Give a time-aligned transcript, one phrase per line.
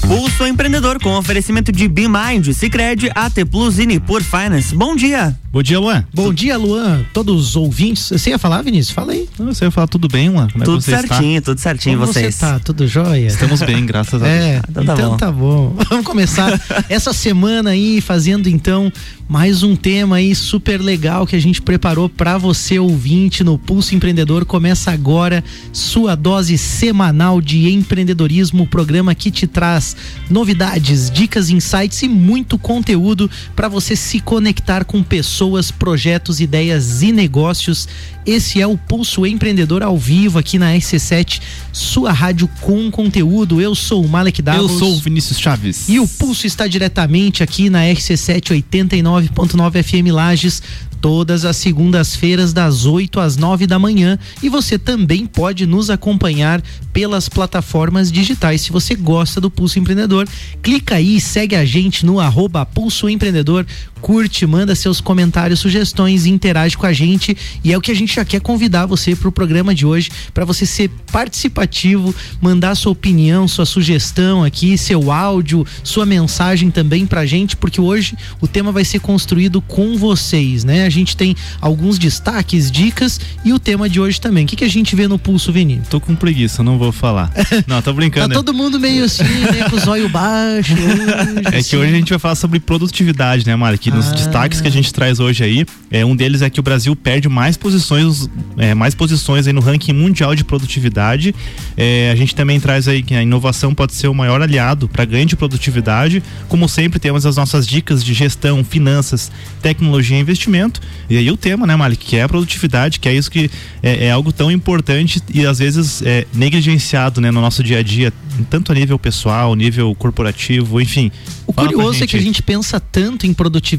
[0.00, 4.74] Pulso Empreendedor com oferecimento de BeMind, Cicred, AT Plus e Nipur Finance.
[4.74, 5.36] Bom dia.
[5.52, 6.04] Bom dia, Luan.
[6.12, 7.02] Bom dia, Luan.
[7.14, 8.10] Todos os ouvintes.
[8.10, 8.94] Você ia falar, Vinícius?
[8.94, 9.26] Fala aí.
[9.38, 10.48] Não, você ia falar tudo bem, Luan?
[10.50, 11.50] Como tudo é que você certinho, está?
[11.50, 12.34] tudo certinho Como vocês.
[12.34, 12.58] você tá?
[12.58, 13.26] Tudo jóia?
[13.26, 14.38] Estamos bem, graças a Deus.
[14.38, 15.16] É, Então então, tá bom.
[15.16, 15.76] tá bom.
[15.88, 16.60] Vamos começar
[16.90, 18.92] essa semana aí fazendo então
[19.28, 23.94] mais um tema aí super legal que a gente preparou para você ouvinte no Pulso
[23.94, 24.44] Empreendedor.
[24.44, 25.42] Começa agora
[25.72, 29.85] sua dose semanal de empreendedorismo, o programa que te traz
[30.30, 37.12] novidades, dicas, insights e muito conteúdo para você se conectar com pessoas, projetos, ideias e
[37.12, 37.86] negócios.
[38.24, 41.40] Esse é o Pulso Empreendedor ao vivo aqui na RC7,
[41.72, 43.60] sua rádio com conteúdo.
[43.60, 44.72] Eu sou o Malek Davos.
[44.72, 45.88] Eu sou o Vinícius Chaves.
[45.88, 50.60] E o Pulso está diretamente aqui na RC7 89.9 FM Lages,
[51.00, 56.62] todas as segundas-feiras das 8 às 9 da manhã, e você também pode nos acompanhar
[56.92, 58.62] pelas plataformas digitais.
[58.62, 60.28] Se você gosta do Pulso Empreendedor,
[60.62, 63.66] clica aí, segue a gente no arroba Pulso Empreendedor,
[64.00, 68.14] curte, manda seus comentários, sugestões, interage com a gente, e é o que a gente
[68.14, 72.92] já quer convidar você para o programa de hoje, para você ser participativo, mandar sua
[72.92, 78.72] opinião, sua sugestão aqui, seu áudio, sua mensagem também pra gente, porque hoje o tema
[78.72, 80.86] vai ser construído com vocês, né?
[80.86, 84.44] A gente tem alguns destaques, dicas e o tema de hoje também.
[84.44, 85.82] O que, que a gente vê no pulso, Vini?
[85.90, 87.32] Tô com preguiça, não vou falar.
[87.66, 88.34] Não, tô Tá brincando.
[88.34, 89.68] todo mundo meio assim, né?
[89.70, 90.76] Com os olhos baixos.
[91.52, 93.78] É que hoje a gente vai falar sobre produtividade, né, Mari?
[93.86, 94.14] Que nos Ah.
[94.14, 97.28] destaques que a gente traz hoje aí, é, um deles é que o Brasil perde
[97.28, 101.32] mais posições, é, mais posições aí no ranking mundial de produtividade.
[101.76, 105.04] É, a gente também traz aí que a inovação pode ser o maior aliado para
[105.04, 106.20] ganho de produtividade.
[106.48, 109.30] Como sempre, temos as nossas dicas de gestão, finanças,
[109.62, 110.80] tecnologia e investimento.
[111.08, 113.48] E aí o tema, né, Malik, que é a produtividade, que é isso que
[113.84, 117.82] é, é algo tão importante e às vezes é negligenciado, né, no nosso dia a
[117.84, 118.12] dia,
[118.50, 121.12] tanto a nível pessoal, nível corporativo, enfim.
[121.46, 123.75] O curioso é que a gente pensa tanto em produtividade,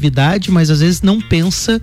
[0.50, 1.80] mas às vezes não pensa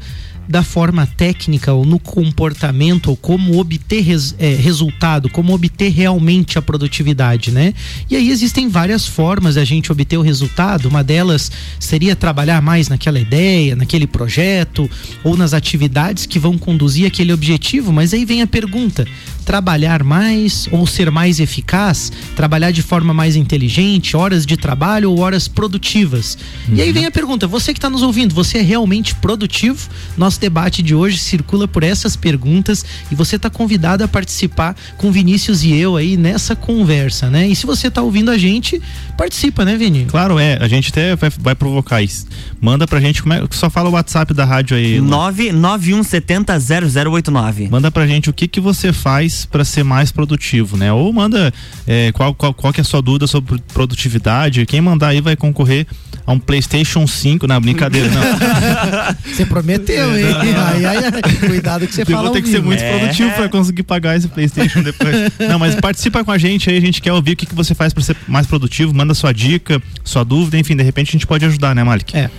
[0.48, 6.58] da forma técnica ou no comportamento ou como obter res- é, resultado, como obter realmente
[6.58, 7.74] a produtividade, né?
[8.10, 10.88] E aí existem várias formas da gente obter o resultado.
[10.88, 14.90] Uma delas seria trabalhar mais naquela ideia, naquele projeto
[15.24, 17.92] ou nas atividades que vão conduzir aquele objetivo.
[17.92, 19.08] Mas aí vem a pergunta:
[19.46, 22.12] trabalhar mais ou ser mais eficaz?
[22.36, 26.38] Trabalhar de forma mais inteligente, horas de trabalho ou horas produtivas?
[26.72, 29.90] E aí vem a pergunta: você que está nos ouvindo, você é realmente produtivo?
[30.36, 35.10] Nosso debate de hoje circula por essas perguntas e você está convidado a participar com
[35.10, 37.48] Vinícius e eu aí nessa conversa, né?
[37.48, 38.82] E se você está ouvindo a gente,
[39.18, 40.04] participa, né, Vini?
[40.04, 40.58] Claro, é.
[40.60, 42.28] A gente até vai, vai provocar isso.
[42.60, 43.42] Manda pra gente como é.
[43.52, 45.00] Só fala o WhatsApp da rádio aí.
[45.00, 45.10] Lu.
[45.10, 47.70] 991700089.
[47.70, 50.92] Manda pra gente o que que você faz pra ser mais produtivo, né?
[50.92, 51.54] Ou manda
[51.88, 54.66] é, qual, qual, qual que é a sua dúvida sobre produtividade.
[54.66, 55.88] Quem mandar aí vai concorrer
[56.26, 57.48] a um PlayStation 5.
[57.48, 59.16] Não, brincadeira, não.
[59.32, 60.25] Você prometeu, hein?
[60.34, 61.48] Ai, ai, ai.
[61.48, 62.98] Cuidado que você Eu fala vou ter que ser muito É.
[63.00, 65.16] produtivo pra conseguir pagar esse PlayStation depois.
[65.50, 67.74] Não, mas participa com a gente aí, a gente quer ouvir o que, que você
[67.76, 71.28] faz pra ser mais produtivo, manda sua dica, sua dúvida, enfim, de repente a gente
[71.28, 72.16] pode ajudar, né, Malik?
[72.16, 72.30] É.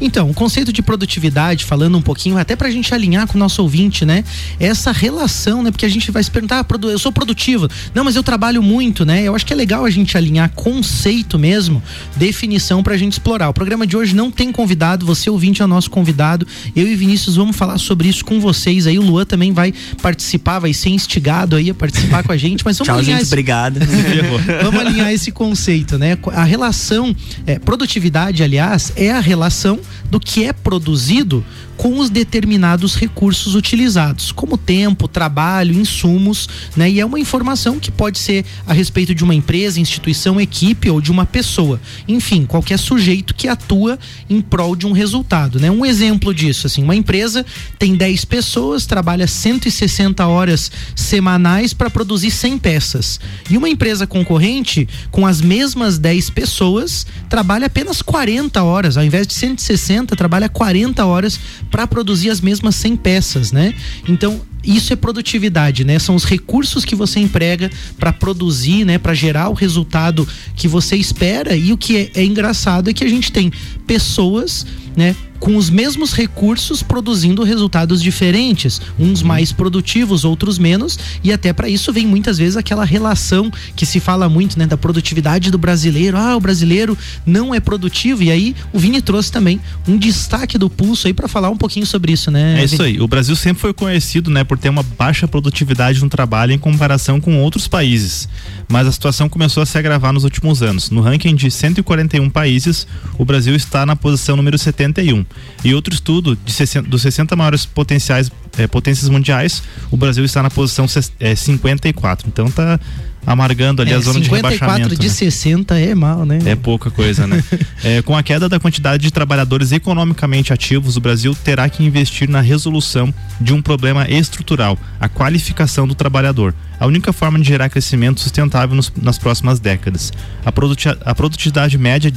[0.00, 3.62] Então, o conceito de produtividade, falando um pouquinho, até pra gente alinhar com o nosso
[3.62, 4.24] ouvinte, né?
[4.58, 5.70] Essa relação, né?
[5.70, 7.68] Porque a gente vai se perguntar, ah, eu sou produtivo.
[7.94, 9.22] Não, mas eu trabalho muito, né?
[9.22, 11.82] Eu acho que é legal a gente alinhar conceito mesmo,
[12.16, 13.48] definição pra gente explorar.
[13.48, 16.46] O programa de hoje não tem convidado, você ouvinte é o nosso convidado.
[16.74, 18.86] Eu e Vinícius vamos falar sobre isso com vocês.
[18.86, 19.72] Aí o Luan também vai
[20.02, 23.24] participar, vai ser instigado aí a participar com a gente, mas vamos Tchau, alinhar gente.
[23.26, 23.78] esse- Obrigado.
[24.62, 26.16] Vamos alinhar esse conceito, né?
[26.32, 27.14] A relação,
[27.46, 29.78] é, produtividade, aliás, é a relação
[30.10, 31.44] do que é produzido
[31.80, 36.46] com os determinados recursos utilizados, como tempo, trabalho, insumos,
[36.76, 36.90] né?
[36.90, 41.00] E é uma informação que pode ser a respeito de uma empresa, instituição, equipe ou
[41.00, 41.80] de uma pessoa.
[42.06, 43.98] Enfim, qualquer sujeito que atua
[44.28, 45.70] em prol de um resultado, né?
[45.70, 47.46] Um exemplo disso, assim, uma empresa
[47.78, 53.18] tem 10 pessoas, trabalha 160 horas semanais para produzir 100 peças.
[53.48, 59.26] E uma empresa concorrente, com as mesmas 10 pessoas, trabalha apenas 40 horas, ao invés
[59.26, 61.40] de 160, trabalha 40 horas
[61.70, 63.74] para produzir as mesmas 100 peças, né?
[64.08, 65.98] Então, isso é produtividade, né?
[65.98, 68.98] São os recursos que você emprega para produzir, né?
[68.98, 70.26] Para gerar o resultado
[70.56, 71.56] que você espera.
[71.56, 73.50] E o que é, é engraçado é que a gente tem
[73.86, 81.32] pessoas, né, com os mesmos recursos produzindo resultados diferentes, uns mais produtivos, outros menos, e
[81.32, 85.50] até para isso vem muitas vezes aquela relação que se fala muito, né, da produtividade
[85.50, 86.16] do brasileiro.
[86.16, 89.58] Ah, o brasileiro não é produtivo e aí o Vini trouxe também
[89.88, 92.60] um destaque do pulso aí para falar um pouquinho sobre isso, né?
[92.60, 93.00] É isso aí.
[93.00, 97.20] O Brasil sempre foi conhecido, né, por ter uma baixa produtividade no trabalho em comparação
[97.20, 98.28] com outros países.
[98.68, 100.90] Mas a situação começou a se agravar nos últimos anos.
[100.90, 102.86] No ranking de 141 países,
[103.18, 105.24] o Brasil está na posição número 71.
[105.64, 110.42] E outro estudo de 60, dos 60 maiores potenciais é, potências mundiais, o Brasil está
[110.42, 110.86] na posição
[111.18, 112.28] é, 54.
[112.28, 112.78] Então tá
[113.26, 114.88] amargando ali é, a zona de rebaixamento.
[114.88, 115.14] 54 de né?
[115.14, 116.38] 60 é mal, né?
[116.46, 117.42] É pouca coisa, né?
[117.84, 122.28] é, com a queda da quantidade de trabalhadores economicamente ativos, o Brasil terá que investir
[122.28, 126.54] na resolução de um problema estrutural, a qualificação do trabalhador.
[126.78, 130.12] A única forma de gerar crescimento sustentável nos, nas próximas décadas.
[130.44, 132.10] A, produti a produtividade média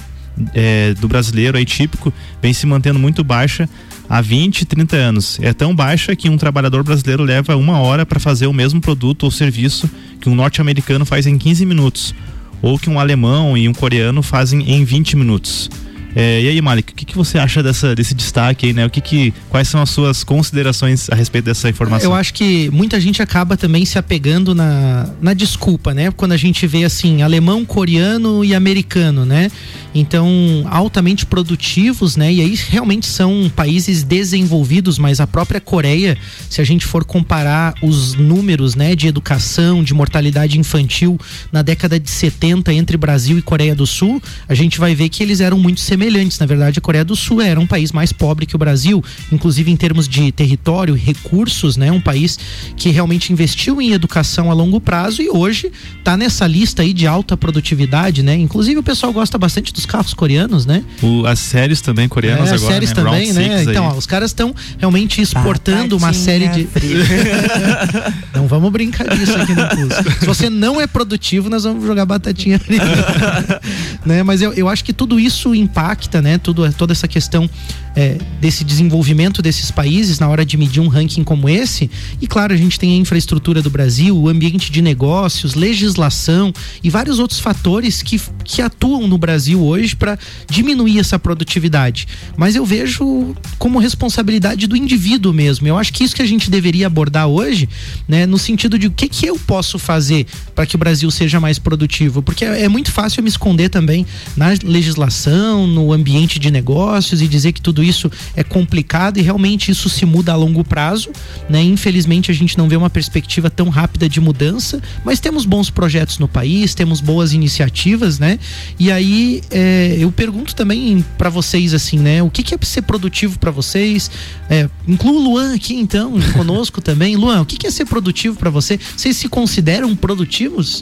[0.54, 3.70] é, do brasileiro aí típico vem se mantendo muito baixa
[4.10, 5.40] há 20, 30 anos.
[5.42, 9.24] É tão baixa que um trabalhador brasileiro leva uma hora para fazer o mesmo produto
[9.24, 9.90] ou serviço
[10.20, 12.16] que um norte-americano faz em 15 minutos,
[12.62, 15.70] ou que um alemão e um coreano fazem em 20 minutos.
[16.16, 18.86] É, e aí, Malik, o que, que você acha dessa, desse destaque aí, né?
[18.86, 22.12] O que que, quais são as suas considerações a respeito dessa informação?
[22.12, 26.12] Eu acho que muita gente acaba também se apegando na, na desculpa, né?
[26.12, 29.50] Quando a gente vê assim, alemão, coreano e americano, né?
[29.96, 32.32] Então, altamente produtivos, né?
[32.32, 36.18] E aí realmente são países desenvolvidos, mas a própria Coreia,
[36.50, 41.20] se a gente for comparar os números, né, de educação, de mortalidade infantil
[41.52, 45.22] na década de 70 entre Brasil e Coreia do Sul, a gente vai ver que
[45.22, 46.03] eles eram muito semelhantes.
[46.40, 49.72] Na verdade, a Coreia do Sul era um país mais pobre que o Brasil, inclusive
[49.72, 51.92] em termos de território, recursos, né?
[51.92, 52.38] Um país
[52.76, 57.08] que realmente investiu em educação a longo prazo e hoje está nessa lista aí de
[57.08, 58.36] alta produtividade, né?
[58.36, 60.84] Inclusive o pessoal gosta bastante dos carros coreanos, né?
[61.02, 62.96] O, as séries também coreanas é, as agora, séries né?
[62.96, 63.64] também, Round né?
[63.64, 66.68] Então, ó, os caras estão realmente exportando Batatinha uma série de
[68.34, 70.20] Não vamos brincar disso aqui no curso.
[70.20, 72.60] Se você não é produtivo, nós vamos jogar batatinha
[74.06, 74.24] né?
[74.24, 76.38] Mas eu, eu acho que tudo isso impacta, né?
[76.38, 77.50] Tudo, toda essa questão
[77.96, 81.90] é, desse desenvolvimento desses países na hora de medir um ranking como esse.
[82.22, 86.54] E claro, a gente tem a infraestrutura do Brasil, o ambiente de negócios, legislação
[86.84, 90.18] e vários outros fatores que, que atuam no Brasil hoje para
[90.50, 92.08] diminuir essa produtividade.
[92.36, 95.68] Mas eu vejo como responsabilidade do indivíduo mesmo.
[95.68, 97.70] Eu acho que isso que a gente deveria abordar hoje,
[98.08, 100.26] né, no sentido de o que, que eu posso fazer
[100.56, 102.22] para que o Brasil seja mais produtivo.
[102.22, 104.06] Porque é, é muito fácil eu me esconder também
[104.36, 109.72] na legislação, no ambiente de negócios e dizer que tudo isso é complicado e realmente
[109.72, 111.10] isso se muda a longo prazo,
[111.50, 111.62] né?
[111.62, 116.20] Infelizmente a gente não vê uma perspectiva tão rápida de mudança, mas temos bons projetos
[116.20, 118.40] no país, temos boas iniciativas, né?
[118.80, 122.22] E aí é, eu pergunto também para vocês assim, né?
[122.22, 124.12] O que, que é ser produtivo para vocês?
[124.50, 127.16] É, incluo o Luan aqui então conosco também.
[127.16, 128.80] Luan, o que, que é ser produtivo para você?
[128.96, 130.82] Vocês se consideram produtivos?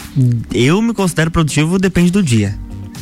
[0.53, 2.57] Eu me considero produtivo depende do dia.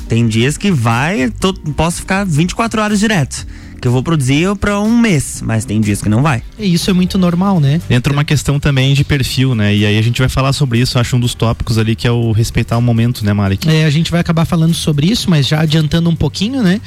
[0.09, 3.45] Tem dias que vai, tô, posso ficar 24 horas direto
[3.79, 6.43] que eu vou produzir para um mês, mas tem dias que não vai.
[6.57, 7.79] E isso é muito normal, né?
[7.89, 9.73] Entra uma questão também de perfil, né?
[9.73, 12.11] E aí a gente vai falar sobre isso, acho um dos tópicos ali que é
[12.11, 13.69] o respeitar o momento, né, Malik?
[13.69, 16.81] É, a gente vai acabar falando sobre isso, mas já adiantando um pouquinho, né?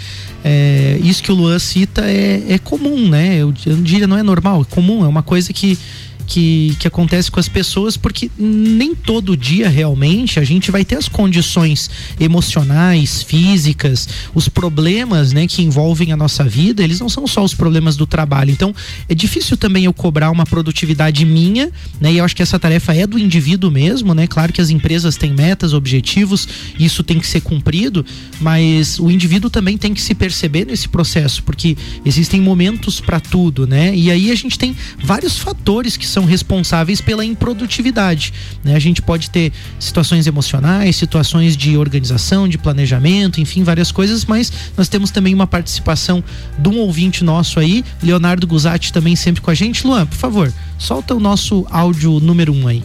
[0.44, 3.36] É, isso que o Luan cita é, é comum, né?
[3.36, 5.78] Eu, eu diria não é normal, é comum, é uma coisa que
[6.26, 10.96] que, que acontece com as pessoas, porque nem todo dia realmente a gente vai ter
[10.96, 17.26] as condições emocionais, físicas, os problemas né, que envolvem a nossa vida, eles não são
[17.26, 18.50] só os problemas do trabalho.
[18.50, 18.74] Então,
[19.08, 21.70] é difícil também eu cobrar uma produtividade minha,
[22.00, 22.12] né?
[22.12, 24.26] E eu acho que essa tarefa é do indivíduo mesmo, né?
[24.26, 26.48] Claro que as empresas têm metas, objetivos,
[26.78, 28.04] isso tem que ser cumprido,
[28.40, 33.67] mas o indivíduo também tem que se perceber nesse processo, porque existem momentos para tudo,
[33.67, 33.94] né?
[33.94, 38.32] E aí a gente tem vários fatores que são responsáveis pela improdutividade.
[38.62, 38.74] Né?
[38.74, 44.52] A gente pode ter situações emocionais, situações de organização, de planejamento, enfim, várias coisas, mas
[44.76, 46.22] nós temos também uma participação
[46.58, 49.86] de um ouvinte nosso aí, Leonardo Guzatti, também sempre com a gente.
[49.86, 52.82] Luan, por favor, solta o nosso áudio número um aí.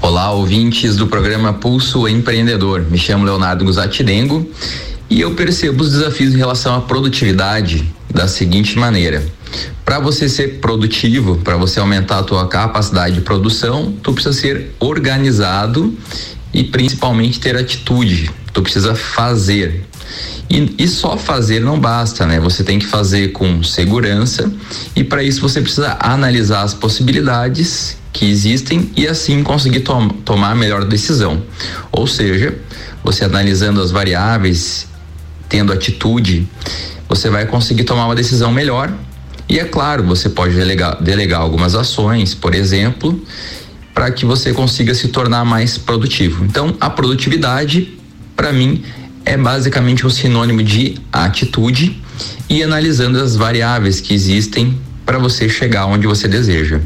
[0.00, 2.86] Olá, ouvintes do programa Pulso Empreendedor.
[2.90, 4.48] Me chamo Leonardo Guzatti Dengo
[5.08, 7.84] e eu percebo os desafios em relação à produtividade
[8.14, 9.22] da seguinte maneira
[9.84, 14.74] para você ser produtivo, para você aumentar a tua capacidade de produção, tu precisa ser
[14.80, 15.96] organizado
[16.52, 18.30] e principalmente ter atitude.
[18.52, 19.84] Tu precisa fazer.
[20.48, 22.38] E, e, só fazer não basta, né?
[22.40, 24.50] Você tem que fazer com segurança
[24.94, 30.52] e para isso você precisa analisar as possibilidades que existem e assim conseguir tom tomar
[30.52, 31.42] a melhor decisão.
[31.90, 32.56] Ou seja,
[33.02, 34.86] você analisando as variáveis,
[35.48, 36.46] tendo atitude,
[37.08, 38.92] você vai conseguir tomar uma decisão melhor.
[39.48, 43.22] E é claro, você pode delegar, delegar algumas ações, por exemplo,
[43.92, 46.44] para que você consiga se tornar mais produtivo.
[46.44, 47.96] Então, a produtividade,
[48.34, 48.82] para mim,
[49.24, 52.00] é basicamente um sinônimo de atitude
[52.48, 56.80] e analisando as variáveis que existem para você chegar onde você deseja.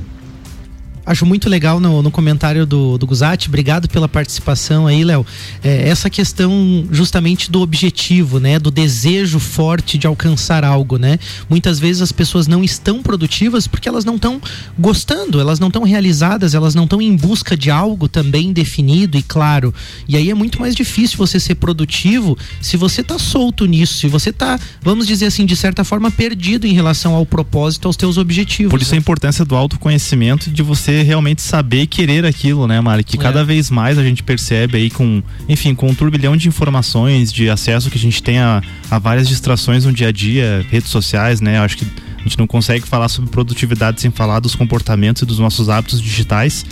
[1.08, 5.24] Acho muito legal no, no comentário do, do Guzatti, obrigado pela participação aí, Léo.
[5.64, 8.58] É, essa questão justamente do objetivo, né?
[8.58, 11.18] Do desejo forte de alcançar algo, né?
[11.48, 14.38] Muitas vezes as pessoas não estão produtivas porque elas não estão
[14.78, 19.22] gostando, elas não estão realizadas, elas não estão em busca de algo também definido e
[19.22, 19.72] claro.
[20.06, 24.08] E aí é muito mais difícil você ser produtivo se você tá solto nisso, se
[24.08, 28.18] você tá, vamos dizer assim, de certa forma perdido em relação ao propósito, aos teus
[28.18, 28.70] objetivos.
[28.70, 28.98] Por isso né?
[28.98, 33.04] a importância do autoconhecimento de você realmente saber querer aquilo, né, Mari?
[33.04, 33.20] Que é.
[33.20, 37.48] cada vez mais a gente percebe aí com, enfim, com um turbilhão de informações, de
[37.48, 41.40] acesso que a gente tem a, a várias distrações no dia a dia, redes sociais,
[41.40, 41.58] né?
[41.58, 41.86] Eu acho que
[42.18, 46.00] a gente não consegue falar sobre produtividade sem falar dos comportamentos e dos nossos hábitos
[46.00, 46.64] digitais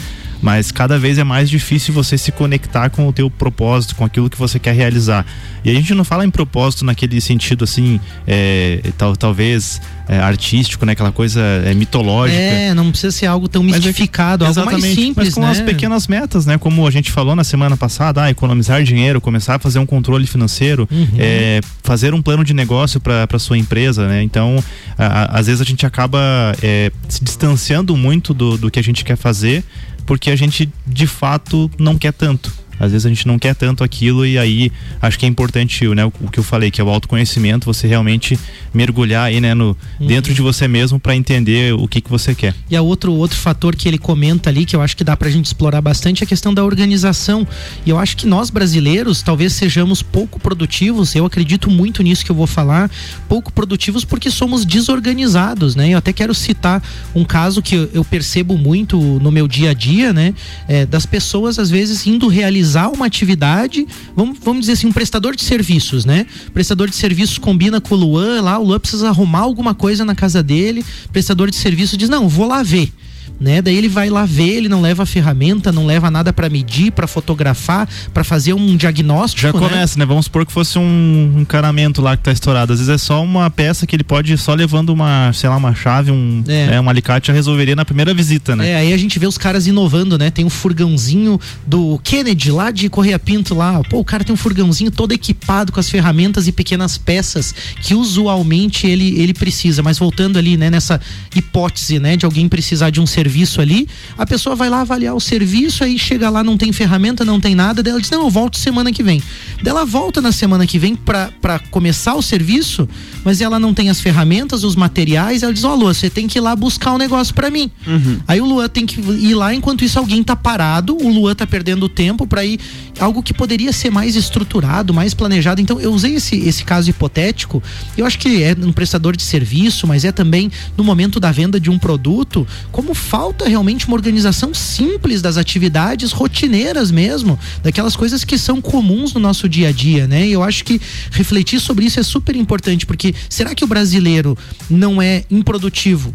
[0.43, 4.29] mas cada vez é mais difícil você se conectar com o teu propósito, com aquilo
[4.29, 5.25] que você quer realizar.
[5.65, 10.87] E a gente não fala em propósito naquele sentido assim, é, tal, talvez é, artístico,
[10.87, 10.93] né?
[10.93, 12.39] Aquela coisa é, mitológica.
[12.39, 15.51] É, não precisa ser algo tão mistificado, é algo mais simples, mas com né?
[15.51, 16.57] as pequenas metas, né?
[16.59, 20.27] Como a gente falou na semana passada, ah, economizar dinheiro, começar a fazer um controle
[20.27, 21.09] financeiro, uhum.
[21.19, 24.23] é, fazer um plano de negócio para sua empresa, né?
[24.23, 24.63] Então,
[24.97, 26.19] a, a, às vezes a gente acaba
[26.63, 29.65] é, se distanciando muito do, do que a gente quer fazer
[30.07, 32.53] porque a gente de fato não quer tanto.
[32.79, 36.05] Às vezes a gente não quer tanto aquilo e aí acho que é importante, né,
[36.05, 38.39] o, que eu falei, que é o autoconhecimento, você realmente
[38.73, 40.07] mergulhar aí, né, no, uhum.
[40.07, 42.55] dentro de você mesmo para entender o que que você quer.
[42.71, 45.31] E a outro outro fator que ele comenta ali, que eu acho que dá pra
[45.31, 47.47] gente explorar bastante, é a questão da organização.
[47.85, 52.31] E eu acho que nós brasileiros talvez sejamos pouco produtivos, eu acredito muito nisso que
[52.31, 52.91] eu vou falar,
[53.29, 55.91] pouco produtivos porque somos desorganizados, né?
[55.91, 56.83] Eu até quero citar
[57.15, 60.35] um caso que eu percebo muito no meu dia a dia, né,
[60.69, 64.93] é, das pessoas às vezes indo realizar realizar uma atividade, vamos, vamos dizer assim, um
[64.93, 66.27] prestador de serviços, né?
[66.53, 70.15] prestador de serviços combina com o Luan, lá o Luan precisa arrumar alguma coisa na
[70.15, 72.93] casa dele, prestador de serviço diz: "Não, vou lá ver"
[73.39, 73.61] né?
[73.61, 77.07] Daí ele vai lá ver, ele não leva ferramenta, não leva nada para medir, para
[77.07, 79.43] fotografar, para fazer um diagnóstico.
[79.43, 79.59] Já né?
[79.59, 80.07] começa, né?
[80.07, 82.73] Vamos supor que fosse um encanamento lá que tá estourado.
[82.73, 85.75] Às vezes é só uma peça que ele pode só levando uma, sei lá, uma
[85.75, 86.67] chave, um, é.
[86.67, 88.71] né, um alicate já resolveria na primeira visita, né?
[88.71, 90.31] É, aí a gente vê os caras inovando, né?
[90.31, 93.83] Tem um furgãozinho do Kennedy lá de Correia Pinto lá.
[93.85, 97.95] Pô, o cara tem um furgãozinho todo equipado com as ferramentas e pequenas peças que
[97.95, 99.83] usualmente ele, ele precisa.
[99.83, 101.01] Mas voltando ali, né, nessa
[101.35, 105.15] hipótese, né, de alguém precisar de um serviço serviço ali, a pessoa vai lá avaliar
[105.15, 108.23] o serviço, aí chega lá, não tem ferramenta, não tem nada, daí ela diz, não,
[108.23, 109.21] eu volto semana que vem.
[109.63, 112.89] Daí ela volta na semana que vem para começar o serviço,
[113.25, 116.29] mas ela não tem as ferramentas, os materiais, ela diz, ó, oh, Lua, você tem
[116.29, 117.71] que ir lá buscar um negócio para mim.
[117.87, 118.21] Uhum.
[118.29, 121.47] Aí o Luan tem que ir lá, enquanto isso alguém tá parado, o Luan tá
[121.47, 122.61] perdendo tempo para ir
[122.99, 125.61] algo que poderia ser mais estruturado, mais planejado.
[125.61, 127.63] Então eu usei esse, esse caso hipotético,
[127.97, 131.59] eu acho que é um prestador de serviço, mas é também no momento da venda
[131.59, 138.25] de um produto, como falta realmente uma organização simples das atividades rotineiras mesmo, daquelas coisas
[138.25, 140.27] que são comuns no nosso dia a dia, né?
[140.27, 140.79] E eu acho que
[141.13, 144.37] refletir sobre isso é super importante, porque será que o brasileiro
[144.69, 146.15] não é improdutivo?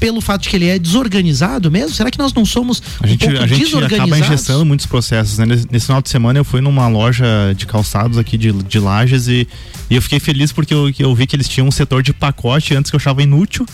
[0.00, 1.94] pelo fato de que ele é desorganizado mesmo?
[1.94, 5.44] Será que nós não somos a gente, um a gente acaba ingestando muitos processos, né?
[5.44, 9.28] Nesse, nesse, final de semana eu fui numa loja de calçados aqui de, de Lages
[9.28, 9.46] e,
[9.90, 12.74] e eu fiquei feliz porque eu, eu vi que eles tinham um setor de pacote
[12.74, 13.66] antes que eu achava inútil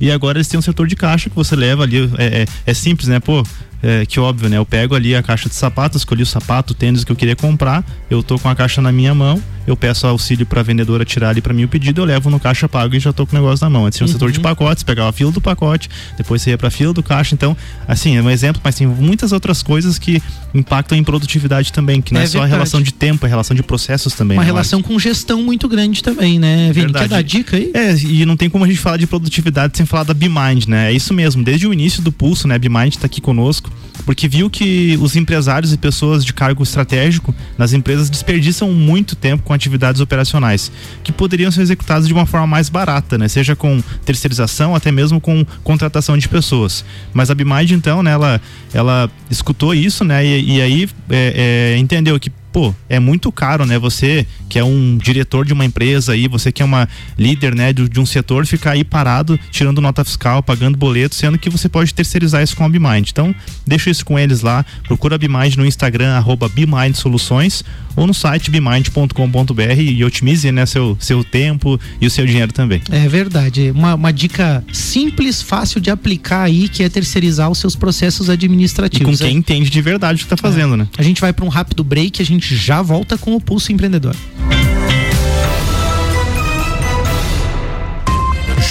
[0.00, 2.10] e agora eles têm um setor de caixa que você leva ali.
[2.18, 3.20] É, é, é simples, né?
[3.20, 3.42] Pô,
[3.82, 4.56] é, que óbvio, né?
[4.56, 7.36] Eu pego ali a caixa de sapatos, escolhi o sapato, o tênis que eu queria
[7.36, 11.04] comprar, eu tô com a caixa na minha mão, eu peço auxílio para a vendedora
[11.04, 13.36] tirar ali para mim o pedido, eu levo no caixa pago e já tô com
[13.36, 13.86] o negócio na mão.
[13.86, 14.12] Antes tinha um uhum.
[14.12, 17.02] setor de pacotes, pegava a fila do pacote, depois você ia para a fila do
[17.02, 17.34] caixa.
[17.34, 17.56] Então,
[17.88, 20.22] assim, é um exemplo, mas tem muitas outras coisas que
[20.54, 23.30] impactam em produtividade também, que não é, é só a relação de tempo, é a
[23.30, 24.36] relação de processos também.
[24.36, 26.70] Uma né, relação com gestão muito grande também, né?
[26.72, 27.70] Vini, quer dar dica aí?
[27.74, 30.90] É, e não tem como a gente falar de produtividade sem falar da BeMind, né?
[30.90, 32.58] É isso mesmo, desde o início do pulso, né?
[32.58, 33.70] BeMind tá aqui conosco,
[34.04, 39.42] porque viu que os empresários e pessoas de cargo estratégico nas empresas desperdiçam muito tempo
[39.42, 40.70] com atividades operacionais
[41.02, 43.28] que poderiam ser executadas de uma forma mais barata, né?
[43.28, 46.84] Seja com terceirização, até mesmo com contratação de pessoas.
[47.12, 48.40] Mas a BMind, então, né, ela,
[48.72, 50.24] ela escutou isso, né?
[50.24, 53.76] E, e aí é, é, entendeu que pô, é muito caro, né?
[53.80, 57.72] Você que é um diretor de uma empresa aí, você que é uma líder, né,
[57.72, 61.68] de, de um setor, ficar aí parado, tirando nota fiscal, pagando boleto, sendo que você
[61.68, 63.08] pode terceirizar isso com a BeMind.
[63.10, 63.34] Então,
[63.66, 67.64] deixa isso com eles lá, procura a BeMind no Instagram, arroba BeMind Soluções,
[67.96, 72.80] ou no site bemind.com.br e otimize, né, seu, seu tempo e o seu dinheiro também.
[72.90, 73.72] É verdade.
[73.72, 79.18] Uma, uma dica simples, fácil de aplicar aí, que é terceirizar os seus processos administrativos.
[79.18, 80.76] E com quem entende de verdade o que está fazendo, é.
[80.78, 80.88] né?
[80.96, 84.14] A gente vai para um rápido break, a gente já volta com o Pulso Empreendedor.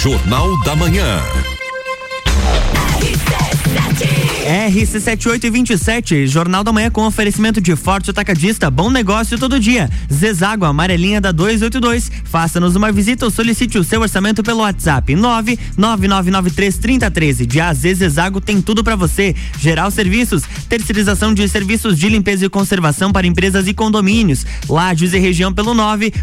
[0.02, 1.53] Jornal da Manhã.
[4.44, 9.88] RC7827, Jornal da Manhã com oferecimento de Forte Atacadista, bom negócio todo dia.
[10.12, 12.12] Zezago, amarelinha da 282.
[12.24, 17.46] Faça-nos uma visita ou solicite o seu orçamento pelo WhatsApp 999933013.
[17.46, 19.34] De AZ Zezago tem tudo para você.
[19.58, 24.44] Geral Serviços, terceirização de serviços de limpeza e conservação para empresas e condomínios.
[24.68, 25.74] Lages e região pelo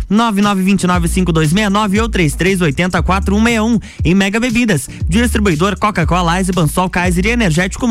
[0.09, 3.81] 999295269 ou 33804161.
[4.05, 7.87] E Mega Bebidas, distribuidor Coca-Cola, Ice, Bansol, Kaiser e Energético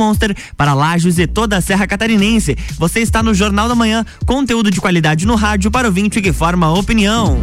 [0.57, 2.57] Para Lages e toda a Serra Catarinense.
[2.79, 6.33] Você está no Jornal da Manhã, conteúdo de qualidade no rádio para o ouvinte que
[6.33, 7.43] forma opinião.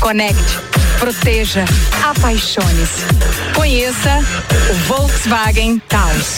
[0.00, 0.58] conecte,
[0.98, 1.64] proteja,
[2.04, 3.04] apaixone-se.
[3.54, 4.24] Conheça
[4.70, 6.36] o Volkswagen Taos.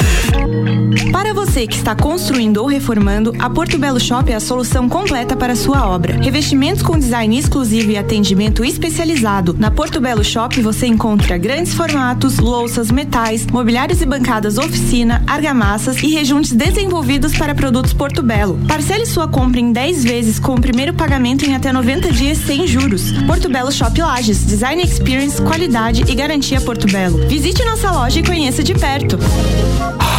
[1.12, 5.36] Para você que está construindo ou reformando, a Porto Belo Shop é a solução completa
[5.36, 6.16] para sua obra.
[6.20, 9.54] Revestimentos com design exclusivo e atendimento especializado.
[9.58, 16.02] Na Porto Belo Shop você encontra grandes formatos, louças, metais, mobiliários e bancadas oficina, argamassas
[16.02, 18.58] e rejuntes desenvolvidos para produtos Porto Belo.
[18.66, 22.66] Parcele sua compra em 10 vezes com o primeiro pagamento em até 90 dias sem
[22.66, 23.12] juros.
[23.26, 27.26] Porto Belo Shop Lages, Design Experience, qualidade e garantia Porto Belo.
[27.28, 29.18] Visite nossa loja e conheça de perto.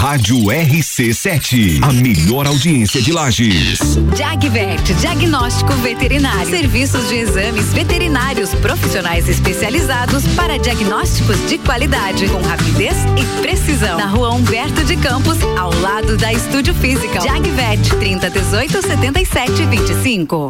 [0.02, 3.80] Rádio RC7, a melhor audiência de Lages.
[4.18, 6.50] Jagvet, diagnóstico veterinário.
[6.50, 13.98] Serviços de exames veterinários profissionais especializados para diagnósticos de qualidade, com rapidez e precisão.
[13.98, 17.22] Na rua Humberto de Campos, ao lado da Estúdio Física.
[17.22, 20.50] Jagvet, 30 18 77 25.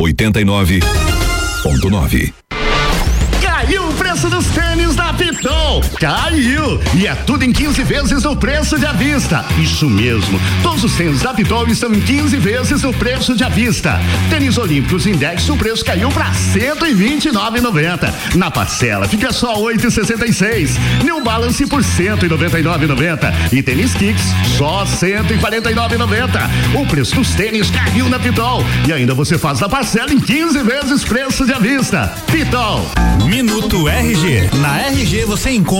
[0.00, 2.32] 89.9
[3.42, 5.69] Caiu o preço dos tênis da Pitol.
[5.98, 6.80] Caiu!
[6.94, 9.44] E é tudo em 15 vezes o preço de avista.
[9.58, 10.40] Isso mesmo.
[10.62, 14.00] Todos os tênis da Pitol estão em 15 vezes o preço de avista.
[14.30, 18.12] Tênis Olímpicos Index, o preço caiu para 129,90.
[18.36, 20.78] Na parcela fica só 8,66.
[21.04, 23.32] New Balance por 199,90.
[23.52, 24.24] E tênis Kicks
[24.56, 26.80] só 149,90.
[26.80, 28.64] O preço dos tênis caiu na Pitol.
[28.86, 32.14] E ainda você faz a parcela em 15 vezes preço de avista.
[32.30, 32.86] Pitol.
[33.26, 34.50] Minuto RG.
[34.60, 35.79] Na RG você encontra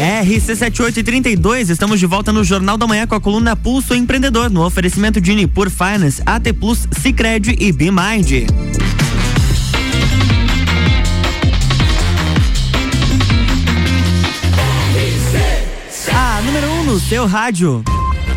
[0.00, 5.20] RC7832, estamos de volta no Jornal da Manhã com a coluna Pulso Empreendedor, no oferecimento
[5.20, 8.46] de Nipur Finance, AT Plus, Cicred e BeMind.
[16.12, 17.84] A número 1 um no seu rádio.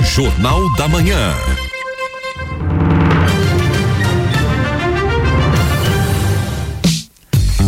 [0.02, 1.34] Jornal da Manhã.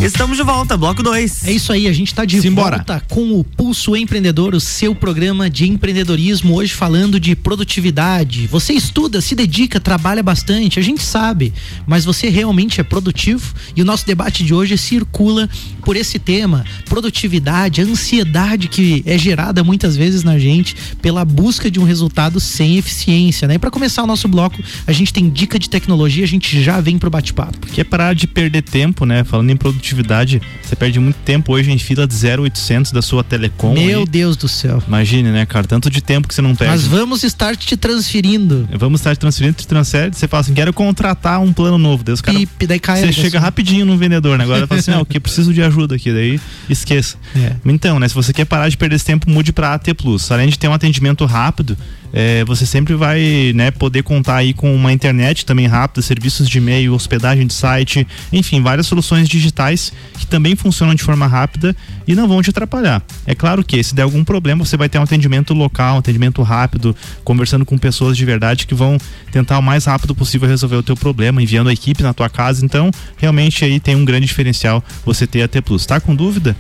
[0.06, 1.46] Estamos de volta, bloco 2.
[1.46, 2.78] É isso aí, a gente está de Simbora.
[2.78, 8.46] volta com o Pulso Empreendedor, o seu programa de empreendedorismo, hoje falando de produtividade.
[8.46, 11.52] Você estuda, se dedica, trabalha bastante, a gente sabe,
[11.88, 13.52] mas você realmente é produtivo?
[13.76, 15.50] E o nosso debate de hoje circula
[15.82, 21.70] por esse tema, produtividade, a ansiedade que é gerada muitas vezes na gente pela busca
[21.72, 23.56] de um resultado sem eficiência, né?
[23.56, 26.80] E para começar o nosso bloco, a gente tem dica de tecnologia, a gente já
[26.80, 27.66] vem pro bate-papo.
[27.66, 29.24] Que é parar de perder tempo, né?
[29.24, 33.74] Falando em produtividade, você perde muito tempo hoje em fila de 0800 da sua Telecom.
[33.74, 34.06] Meu aí.
[34.06, 34.82] Deus do céu.
[34.88, 35.66] Imagine, né, cara?
[35.68, 36.74] Tanto de tempo que você não perde.
[36.74, 38.68] Mas vamos estar te transferindo.
[38.78, 42.04] Vamos estar te transferindo, te transfere, você fala assim, quero contratar um plano novo.
[42.04, 43.42] Deus, cara, Pip, daí cai você chega ligação.
[43.42, 44.44] rapidinho no vendedor, né?
[44.44, 47.18] Agora fala assim, ah, o que preciso de ajuda aqui, daí esqueça.
[47.36, 47.56] É.
[47.66, 50.32] Então, né, se você quer parar de perder esse tempo, mude para AT Plus.
[50.32, 51.78] Além de ter um atendimento rápido,
[52.18, 56.60] é, você sempre vai né, poder contar aí com uma internet também rápida, serviços de
[56.60, 61.76] e-mail, hospedagem de site, enfim, várias soluções digitais que também funcionam de forma rápida
[62.08, 63.04] e não vão te atrapalhar.
[63.26, 66.42] É claro que se der algum problema, você vai ter um atendimento local, um atendimento
[66.42, 68.98] rápido, conversando com pessoas de verdade que vão
[69.30, 72.64] tentar o mais rápido possível resolver o teu problema, enviando a equipe na tua casa.
[72.64, 75.86] Então, realmente aí tem um grande diferencial você ter a T Plus.
[75.86, 76.56] Tá com dúvida?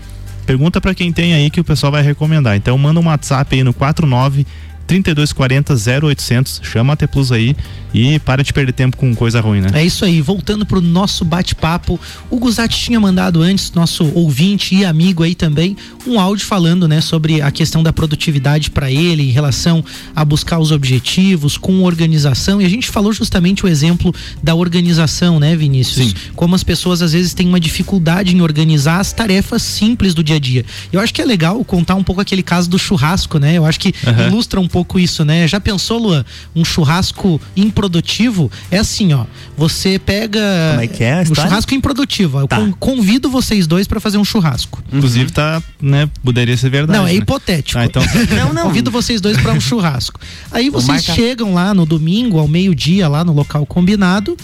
[0.46, 2.56] Pergunta para quem tem aí que o pessoal vai recomendar.
[2.56, 4.46] Então manda um WhatsApp aí no 49
[4.88, 5.74] 3240
[6.06, 7.56] 0800, chama a T Plus aí
[7.94, 9.70] e para de perder tempo com coisa ruim, né?
[9.74, 14.84] É isso aí, voltando pro nosso bate-papo, o Guzatti tinha mandado antes, nosso ouvinte e
[14.84, 19.32] amigo aí também, um áudio falando, né, sobre a questão da produtividade para ele em
[19.32, 24.54] relação a buscar os objetivos com organização, e a gente falou justamente o exemplo da
[24.54, 26.10] organização, né, Vinícius?
[26.10, 26.14] Sim.
[26.36, 30.36] Como as pessoas às vezes têm uma dificuldade em organizar as tarefas simples do dia
[30.36, 30.66] a dia.
[30.92, 33.54] Eu acho que é legal contar um pouco aquele caso do churrasco, né?
[33.54, 34.28] Eu acho que Aham.
[34.28, 35.48] ilustra um pouco isso, né?
[35.48, 38.52] Já pensou, Luan, um churrasco improdutivo?
[38.70, 39.24] É assim, ó,
[39.58, 42.40] você pega Como é que é um churrasco improdutivo.
[42.42, 42.58] Eu Tá.
[42.58, 44.84] con- convido vocês dois pra fazer um churrasco.
[44.92, 47.00] Inclusive tá, né, poderia ser verdade.
[47.00, 47.18] Não, é né?
[47.20, 47.80] hipotético.
[47.80, 48.12] Ah, então tá.
[48.36, 48.64] Não, não.
[48.64, 50.20] Convido vocês dois pra um churrasco.
[50.52, 51.14] Aí vocês marca.
[51.14, 54.36] chegam lá no domingo, ao meio-dia, lá no local combinado.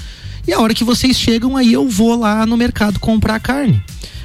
[0.48, 3.84] E a hora que vocês chegam, aí eu vou lá no mercado comprar carne.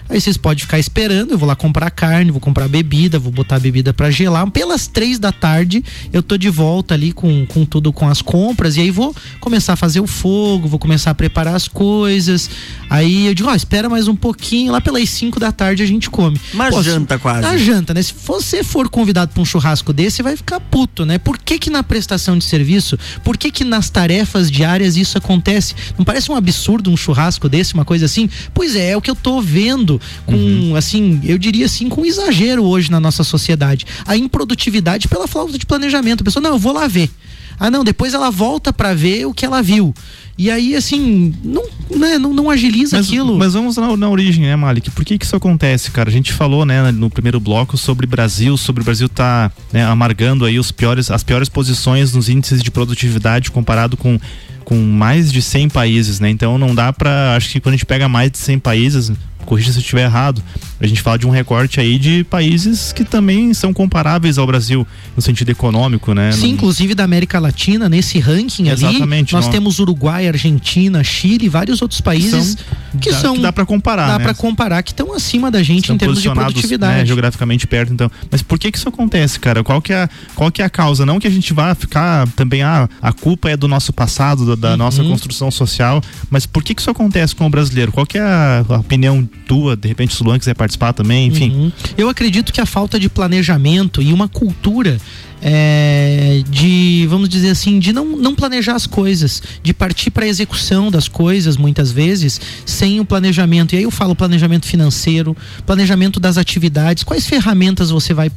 [0.09, 3.57] Aí vocês podem ficar esperando, eu vou lá comprar carne, vou comprar bebida, vou botar
[3.57, 4.49] a bebida pra gelar.
[4.51, 8.77] Pelas três da tarde, eu tô de volta ali com, com tudo, com as compras.
[8.77, 12.49] E aí vou começar a fazer o fogo, vou começar a preparar as coisas.
[12.89, 16.09] Aí eu digo, ó, espera mais um pouquinho, lá pelas cinco da tarde a gente
[16.09, 16.41] come.
[16.55, 17.47] Uma Pô, janta quase.
[17.47, 18.03] A janta, né?
[18.03, 21.19] Se você for convidado pra um churrasco desse, você vai ficar puto, né?
[21.19, 25.75] Por que que na prestação de serviço, por que que nas tarefas diárias isso acontece?
[25.99, 28.29] Não parece um absurdo um churrasco desse, uma coisa assim?
[28.55, 32.65] Pois é, é o que eu tô vendo com, assim, eu diria assim, com exagero
[32.65, 33.87] hoje na nossa sociedade.
[34.07, 36.23] A improdutividade pela falta de planejamento.
[36.23, 37.11] A pessoa, não, eu vou lá ver.
[37.59, 39.95] Ah, não, depois ela volta pra ver o que ela viu.
[40.39, 41.63] E aí, assim, não,
[41.97, 43.39] né, não, não agiliza Mas, aquilo.
[43.39, 44.91] mas vamos na, na origem, né, Malik?
[44.91, 46.11] Por que que isso acontece, cara?
[46.11, 50.45] A gente falou, né, no primeiro bloco sobre Brasil, sobre o Brasil tá né, amargando
[50.45, 54.21] aí os piores, as piores posições nos índices de produtividade comparado com
[54.67, 56.29] com mais de 100 países, né?
[56.29, 59.13] Então não dá pra, acho que quando a gente pega mais de 100 países,
[59.47, 60.43] corrija se eu estiver errado,
[60.79, 64.87] A gente fala de um recorte aí de países que também são comparáveis ao Brasil
[65.17, 66.33] no sentido econômico, né?
[66.33, 71.47] Sim, inclusive da América Latina, nesse ranking Exatamente, ali, nós não- temos Uruguai, Argentina, Chile
[71.47, 74.25] e vários outros países São- que dá- são que dá pra comparar, Dá né?
[74.25, 76.99] pra comparar que estão acima da gente Estão em termos de posicionados, produtividade.
[76.99, 78.11] né, geograficamente perto, então.
[78.31, 79.65] Mas por que que isso acontece, cara?
[79.65, 81.07] Qual que é, a- qual que é a causa?
[81.07, 84.71] Não que a gente vá ficar também, ah, a culpa é do nosso passado, da,
[84.71, 87.93] da nossa construção social, mas por que que isso acontece com o brasileiro?
[87.93, 89.77] Qual que é a, a opinião tua?
[89.77, 91.51] De repente, se o Luan quiser participar também, enfim.
[91.51, 91.73] Uhum.
[91.97, 94.99] Eu acredito que a falta de planejamento e uma cultura
[95.49, 100.29] é, de, vamos dizer assim, de não, não planejar as coisas, de partir para a
[100.29, 103.73] execução das coisas, muitas vezes, sem o planejamento.
[103.73, 108.29] E aí eu falo planejamento financeiro, planejamento das atividades, quais ferramentas você vai,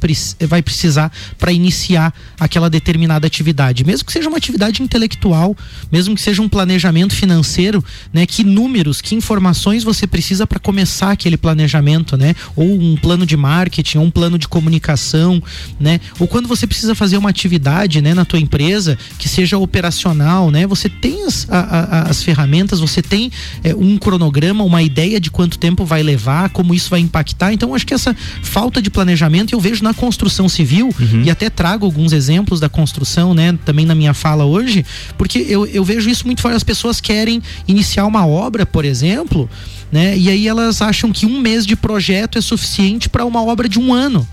[0.46, 5.56] vai precisar para iniciar aquela determinada atividade, mesmo que seja uma atividade intelectual,
[5.90, 8.24] mesmo que seja um planejamento financeiro, né?
[8.24, 12.36] Que números, que informações você precisa para começar aquele planejamento, né?
[12.54, 15.42] Ou um plano de marketing, ou um plano de comunicação,
[15.80, 16.00] né?
[16.20, 20.66] Ou quando você precisa fazer uma atividade, né, na tua empresa que seja operacional, né?
[20.66, 23.32] Você tem as, a- a- as ferramentas, você tem
[23.64, 27.54] é, um cronograma, uma ideia de quanto tempo vai levar, como isso vai impactar.
[27.54, 31.86] Então, acho que essa falta de planejamento eu vejo na construção civil e até trago
[31.86, 33.58] alguns exemplos da construção, né?
[33.64, 34.84] Também na minha fala hoje,
[35.16, 36.56] porque eu, eu vejo isso muito forte.
[36.56, 39.48] As pessoas querem iniciar uma obra, por exemplo,
[39.90, 40.16] né?
[40.18, 43.78] E aí elas acham que um mês de projeto é suficiente para uma obra de
[43.78, 44.26] um ano,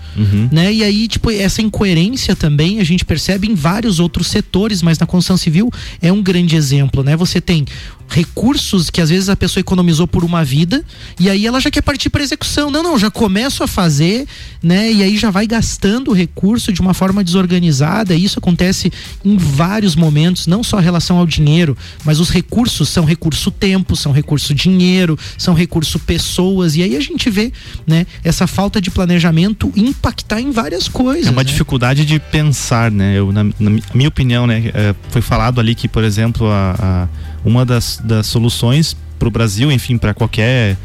[0.52, 0.72] né?
[0.72, 2.47] E aí, tipo, essa incoerência também
[2.80, 7.02] a gente percebe em vários outros setores, mas na construção civil é um grande exemplo,
[7.02, 7.16] né?
[7.16, 7.64] Você tem
[8.08, 10.82] recursos que às vezes a pessoa economizou por uma vida
[11.20, 12.70] e aí ela já quer partir para execução.
[12.70, 14.26] Não, não, já começo a fazer,
[14.62, 14.90] né?
[14.90, 18.14] E aí já vai gastando o recurso de uma forma desorganizada.
[18.14, 18.90] E isso acontece
[19.24, 23.94] em vários momentos, não só em relação ao dinheiro, mas os recursos são recurso tempo,
[23.94, 26.76] são recurso dinheiro, são recurso pessoas.
[26.76, 27.52] E aí a gente vê,
[27.86, 31.26] né, essa falta de planejamento impactar em várias coisas.
[31.26, 31.44] É uma né?
[31.44, 33.18] dificuldade de pensar, né?
[33.18, 34.70] Eu, na, na mi- minha opinião, né?
[34.74, 37.08] é, foi falado ali que, por exemplo, a, a-
[37.44, 40.76] uma das, das soluções para o Brasil, enfim, para qualquer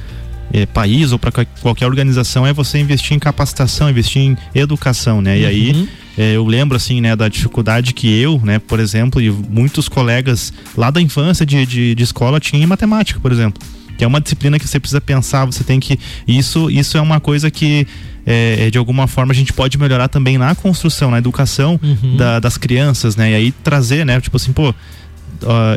[0.52, 5.40] é, país ou para qualquer organização é você investir em capacitação, investir em educação, né?
[5.40, 9.32] E aí é, eu lembro assim, né, da dificuldade que eu, né, por exemplo, e
[9.32, 13.62] muitos colegas lá da infância de, de, de escola tinham em matemática, por exemplo.
[13.98, 16.00] Que é uma disciplina que você precisa pensar, você tem que.
[16.28, 17.86] Isso, isso é uma coisa que
[18.26, 21.80] é, de alguma forma a gente pode melhorar também na construção, na educação
[22.18, 23.32] da- das crianças, né?
[23.32, 24.20] E aí trazer, né?
[24.20, 24.74] Tipo assim, pô,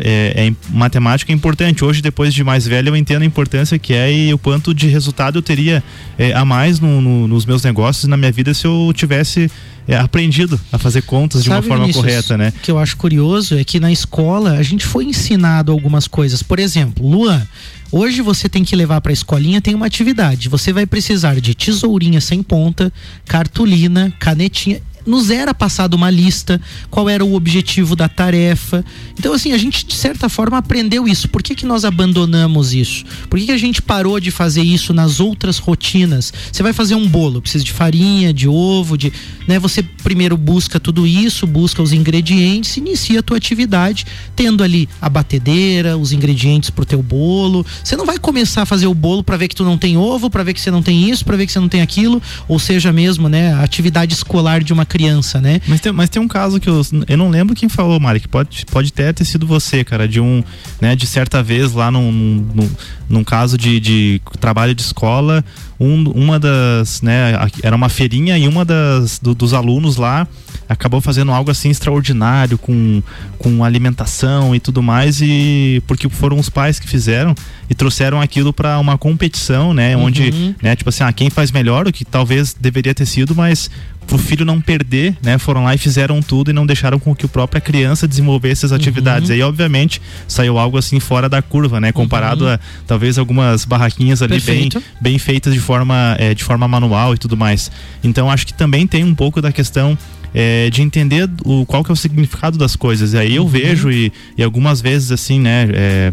[0.02, 1.84] é, é matemática é importante.
[1.84, 4.86] Hoje, depois de mais velho, eu entendo a importância que é e o quanto de
[4.88, 5.82] resultado eu teria
[6.18, 9.50] é, a mais no- no- nos meus negócios e na minha vida se eu tivesse
[9.88, 12.52] é, aprendido a fazer contas de uma Sabe, forma Vinícius, correta, né?
[12.56, 16.42] O que eu acho curioso é que na escola a gente foi ensinado algumas coisas.
[16.42, 17.46] Por exemplo, Luan,
[17.92, 20.48] hoje você tem que levar para a escolinha tem uma atividade.
[20.48, 22.92] Você vai precisar de tesourinha sem ponta,
[23.26, 24.80] cartolina, canetinha.
[25.06, 28.84] Nos era passado uma lista, qual era o objetivo da tarefa.
[29.18, 31.28] Então, assim, a gente, de certa forma, aprendeu isso.
[31.28, 33.04] Por que, que nós abandonamos isso?
[33.30, 36.32] Por que, que a gente parou de fazer isso nas outras rotinas?
[36.50, 39.12] Você vai fazer um bolo, precisa de farinha, de ovo, de.
[39.46, 39.58] Né?
[39.58, 45.08] Você primeiro busca tudo isso, busca os ingredientes, inicia a tua atividade, tendo ali a
[45.08, 47.64] batedeira, os ingredientes pro teu bolo.
[47.82, 50.28] Você não vai começar a fazer o bolo para ver que tu não tem ovo,
[50.28, 52.58] para ver que você não tem isso, para ver que você não tem aquilo, ou
[52.58, 54.95] seja mesmo, né, a atividade escolar de uma criança,
[55.40, 55.60] né?
[55.66, 58.28] Mas tem, mas tem um caso que eu, eu não lembro quem falou, Mari, que
[58.28, 60.42] pode, pode até ter sido você, cara, de um,
[60.80, 62.70] né, de certa vez lá num, num,
[63.08, 65.44] num caso de, de trabalho de escola,
[65.78, 70.26] um, uma das, né, era uma feirinha e uma das, do- dos alunos lá
[70.68, 73.02] acabou fazendo algo assim extraordinário com,
[73.38, 77.34] com alimentação e tudo mais e porque foram os pais que fizeram
[77.70, 80.54] e trouxeram aquilo para uma competição, né, onde, Uhum.
[80.62, 83.70] né, tipo assim, ah, quem faz melhor, o que talvez deveria ter sido, mas
[84.06, 87.26] pro filho não perder, né, foram lá e fizeram tudo e não deixaram com que
[87.26, 89.30] a própria criança desenvolvesse as atividades.
[89.30, 94.40] Aí, obviamente, saiu algo assim fora da curva, né, comparado a talvez algumas barraquinhas ali
[94.40, 94.82] bem, Perfeito.
[95.00, 97.70] bem feitas de forma, eh, de forma manual e tudo mais.
[98.02, 99.98] Então, acho que também tem um pouco da questão
[100.34, 103.12] eh, de entender o, qual que é o significado das coisas.
[103.12, 106.12] E aí eu vejo e, e algumas vezes assim, né, eh,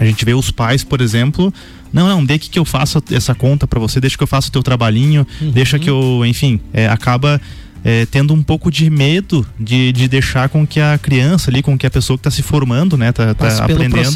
[0.00, 1.52] a gente vê os pais, por exemplo,
[1.92, 4.52] não, não, deixa que eu faço essa conta pra você, deixa que eu faça o
[4.52, 7.40] teu trabalhinho, deixa que eu, enfim, é, acaba
[7.84, 11.76] é, tendo um pouco de medo de, de deixar com que a criança ali, com
[11.78, 14.12] que a pessoa que está se formando, né, tá, tá aprendendo,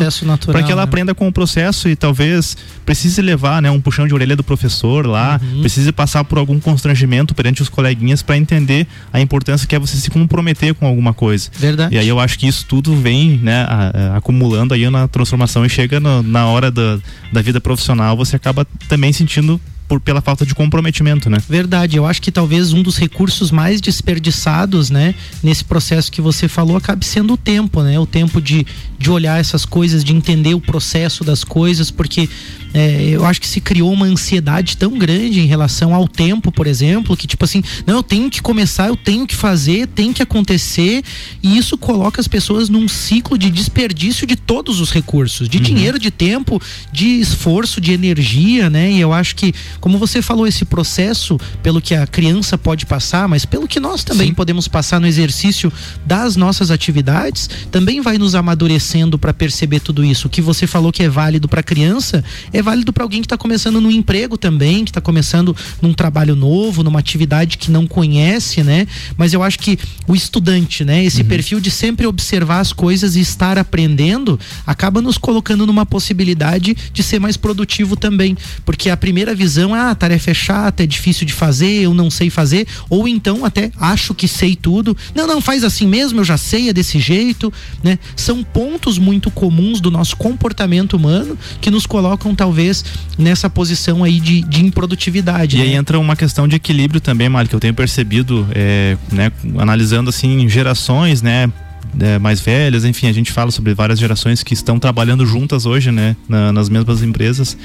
[0.52, 0.84] para que ela né?
[0.84, 5.06] aprenda com o processo e talvez precise levar, né, um puxão de orelha do professor
[5.06, 5.60] lá, Uhum.
[5.60, 9.96] precise passar por algum constrangimento perante os coleguinhas para entender a importância que é você
[9.96, 11.50] se comprometer com alguma coisa.
[11.58, 11.94] Verdade.
[11.94, 13.66] E aí eu acho que isso tudo vem, né,
[14.14, 16.98] acumulando aí na transformação e chega no- na hora da,
[17.32, 21.38] da vida profissional, você acaba também sentindo por, pela falta de comprometimento, né?
[21.48, 26.48] Verdade, eu acho que talvez um dos recursos mais desperdiçados, né, nesse processo que você
[26.48, 27.98] falou, acabe sendo o tempo, né?
[27.98, 28.66] O tempo de,
[28.98, 32.28] de olhar essas coisas, de entender o processo das coisas, porque
[32.74, 36.66] é, eu acho que se criou uma ansiedade tão grande em relação ao tempo, por
[36.66, 40.20] exemplo, que tipo assim, não, eu tenho que começar, eu tenho que fazer, tem que
[40.20, 41.04] acontecer,
[41.40, 45.62] e isso coloca as pessoas num ciclo de desperdício de todos os recursos, de uhum.
[45.62, 46.60] dinheiro, de tempo,
[46.92, 48.90] de esforço, de energia, né?
[48.90, 53.28] E eu acho que, como você falou, esse processo, pelo que a criança pode passar,
[53.28, 54.34] mas pelo que nós também Sim.
[54.34, 55.72] podemos passar no exercício
[56.04, 60.26] das nossas atividades, também vai nos amadurecendo para perceber tudo isso.
[60.26, 63.36] O que você falou que é válido para criança é válido para alguém que está
[63.38, 68.62] começando no emprego também, que está começando num trabalho novo, numa atividade que não conhece,
[68.62, 68.86] né?
[69.16, 71.04] Mas eu acho que o estudante, né?
[71.04, 71.28] Esse uhum.
[71.28, 77.02] perfil de sempre observar as coisas e estar aprendendo, acaba nos colocando numa possibilidade de
[77.02, 78.36] ser mais produtivo também.
[78.64, 81.92] Porque a primeira visão é, ah, a tarefa é chata, é difícil de fazer, eu
[81.94, 84.96] não sei fazer, ou então até acho que sei tudo.
[85.14, 87.98] Não, não, faz assim mesmo, eu já sei, é desse jeito, né?
[88.16, 92.84] São pontos muito comuns do nosso comportamento humano que nos colocam talvez talvez
[93.18, 95.56] nessa posição aí de, de improdutividade.
[95.56, 95.64] E né?
[95.64, 100.10] aí entra uma questão de equilíbrio também, Mário, que eu tenho percebido, é, né, analisando
[100.10, 101.50] assim gerações, né,
[101.98, 105.90] é, mais velhas, enfim, a gente fala sobre várias gerações que estão trabalhando juntas hoje,
[105.90, 107.56] né, na, nas mesmas empresas.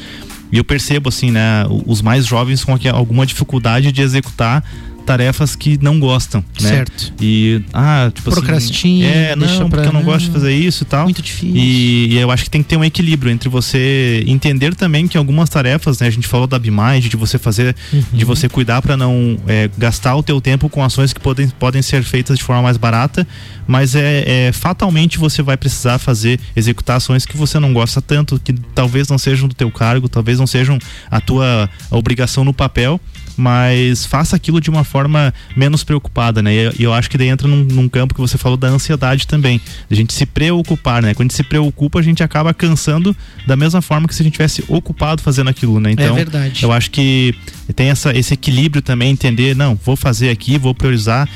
[0.51, 4.63] E eu percebo, assim, né, os mais jovens com alguma dificuldade de executar
[5.09, 6.69] tarefas que não gostam, né?
[6.69, 7.11] Certo.
[7.19, 10.83] E, ah, tipo assim, Procrastina, assim, é, não, porque eu não gosto de fazer isso
[10.83, 11.05] e tal.
[11.05, 11.55] Muito difícil.
[11.55, 15.17] E, e, eu acho que tem que ter um equilíbrio entre você entender também que
[15.17, 16.05] algumas tarefas, né?
[16.05, 18.03] A gente falou da BMind, de você fazer, uhum.
[18.13, 21.81] de você cuidar para não é, gastar o teu tempo com ações que podem, podem
[21.81, 23.27] ser feitas de forma mais barata,
[23.65, 28.39] mas é, é, fatalmente você vai precisar fazer, executar ações que você não gosta tanto,
[28.39, 30.77] que talvez não sejam do teu cargo, talvez não sejam
[31.09, 33.01] a tua obrigação no papel,
[33.39, 36.51] mas faça aquilo de uma forma menos preocupada, né?
[36.77, 39.61] E eu acho que daí entra num, num, campo que você falou da ansiedade também.
[39.89, 41.13] A gente se preocupar, né?
[41.13, 43.15] Quando a gente se preocupa, a gente acaba cansando
[43.47, 45.91] da mesma forma que se a gente tivesse ocupado fazendo aquilo, né?
[45.91, 46.63] Então, é verdade.
[46.63, 47.33] eu acho que
[47.73, 51.29] tem essa, esse equilíbrio também, entender, não, vou fazer aqui, vou priorizar,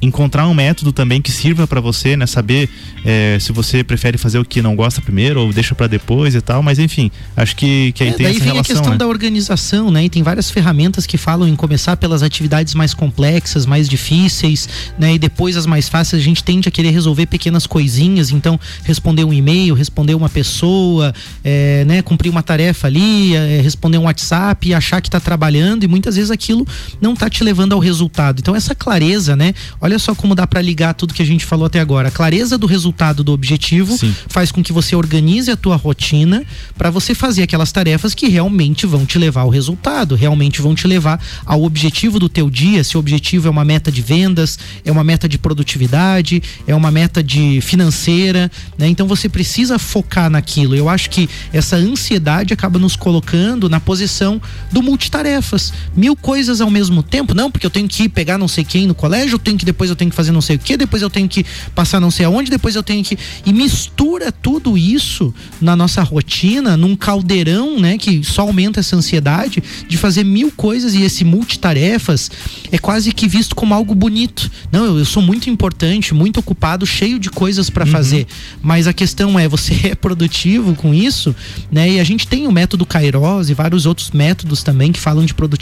[0.00, 2.26] encontrar um método também que sirva para você, né?
[2.26, 2.68] Saber
[3.04, 6.40] é, se você prefere fazer o que não gosta primeiro ou deixa para depois e
[6.40, 8.60] tal, mas enfim, acho que, que aí é, tem daí essa vem relação.
[8.60, 8.98] a questão né?
[8.98, 10.04] da organização, né?
[10.04, 14.68] E tem várias ferramentas que falam em começar pelas atividades mais complexas, mais difíceis,
[14.98, 15.14] né?
[15.14, 19.24] E depois as mais fáceis, a gente tende a querer resolver pequenas coisinhas, então responder
[19.24, 22.00] um e-mail, responder uma pessoa, é, né?
[22.02, 26.16] Cumprir uma tarefa ali, é, responder um WhatsApp e achar que está trabalhando e muitas
[26.16, 26.66] vezes aquilo
[27.00, 28.38] não está te levando ao resultado.
[28.40, 29.54] Então essa clareza, né?
[29.80, 32.08] Olha só como dá para ligar tudo que a gente falou até agora.
[32.08, 34.14] A clareza do resultado do objetivo Sim.
[34.28, 36.44] faz com que você organize a tua rotina
[36.76, 40.86] para você fazer aquelas tarefas que realmente vão te levar ao resultado, realmente vão te
[40.86, 42.84] levar ao objetivo do teu dia.
[42.84, 46.90] Se o objetivo é uma meta de vendas, é uma meta de produtividade, é uma
[46.90, 48.88] meta de financeira, né?
[48.88, 50.74] Então você precisa focar naquilo.
[50.74, 55.63] Eu acho que essa ansiedade acaba nos colocando na posição do multitarefas
[55.96, 57.34] mil coisas ao mesmo tempo.
[57.34, 59.64] Não, porque eu tenho que ir pegar não sei quem no colégio, eu tenho que
[59.64, 62.10] depois eu tenho que fazer não sei o que, depois eu tenho que passar não
[62.10, 63.18] sei aonde, depois eu tenho que.
[63.44, 67.98] E mistura tudo isso na nossa rotina, num caldeirão, né?
[67.98, 72.30] Que só aumenta essa ansiedade de fazer mil coisas e esse multitarefas
[72.70, 74.50] é quase que visto como algo bonito.
[74.70, 77.90] Não, eu, eu sou muito importante, muito ocupado, cheio de coisas para uhum.
[77.90, 78.26] fazer.
[78.62, 81.34] Mas a questão é, você é produtivo com isso,
[81.70, 81.92] né?
[81.92, 85.34] E a gente tem o método Kairos e vários outros métodos também que falam de
[85.34, 85.53] produtividade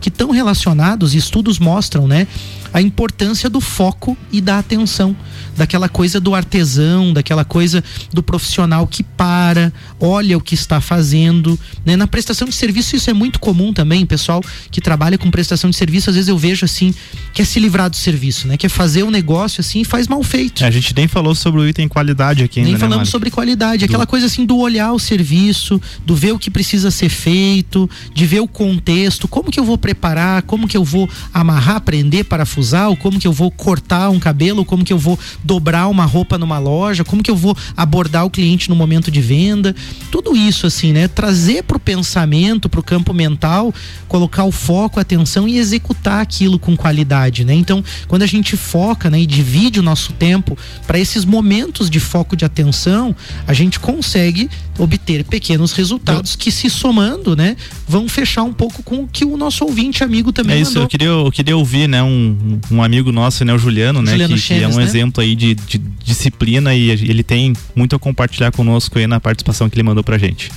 [0.00, 2.26] que estão relacionados, estudos mostram, né?
[2.72, 5.16] A importância do foco e da atenção,
[5.56, 7.82] daquela coisa do artesão, daquela coisa
[8.12, 11.58] do profissional que para, olha o que está fazendo.
[11.84, 11.96] Né?
[11.96, 15.76] Na prestação de serviço, isso é muito comum também, pessoal que trabalha com prestação de
[15.76, 16.94] serviço, às vezes eu vejo assim,
[17.32, 18.56] quer se livrar do serviço, né?
[18.56, 20.64] Quer fazer um negócio assim e faz mal feito.
[20.64, 23.30] É, a gente nem falou sobre o item qualidade aqui ainda, Nem né, falamos sobre
[23.30, 27.88] qualidade, aquela coisa assim do olhar o serviço, do ver o que precisa ser feito,
[28.14, 32.24] de ver o contexto, como que eu vou preparar, como que eu vou amarrar, prender,
[32.24, 36.04] parafusar, ou como que eu vou cortar um cabelo, como que eu vou dobrar uma
[36.04, 39.74] roupa numa loja, como que eu vou abordar o cliente no momento de venda.
[40.10, 41.08] Tudo isso assim, né?
[41.08, 43.74] Trazer para o pensamento, para o campo mental,
[44.06, 47.54] colocar o foco, a atenção e executar aquilo com qualidade, né?
[47.54, 51.98] Então, quando a gente foca, né, e divide o nosso tempo para esses momentos de
[51.98, 53.14] foco de atenção,
[53.46, 54.48] a gente consegue
[54.78, 59.36] obter pequenos resultados que se somando, né, vão fechar um pouco com o que o
[59.36, 60.84] nosso ouvinte amigo também É isso, mandou.
[60.84, 64.34] eu queria, eu queria ouvir, né, um, um amigo nosso, né, o Juliano, né, Juliano
[64.34, 64.84] que, Cheves, que é um né?
[64.84, 69.68] exemplo aí de, de disciplina e ele tem muito a compartilhar conosco aí na participação
[69.68, 70.50] que ele mandou pra gente.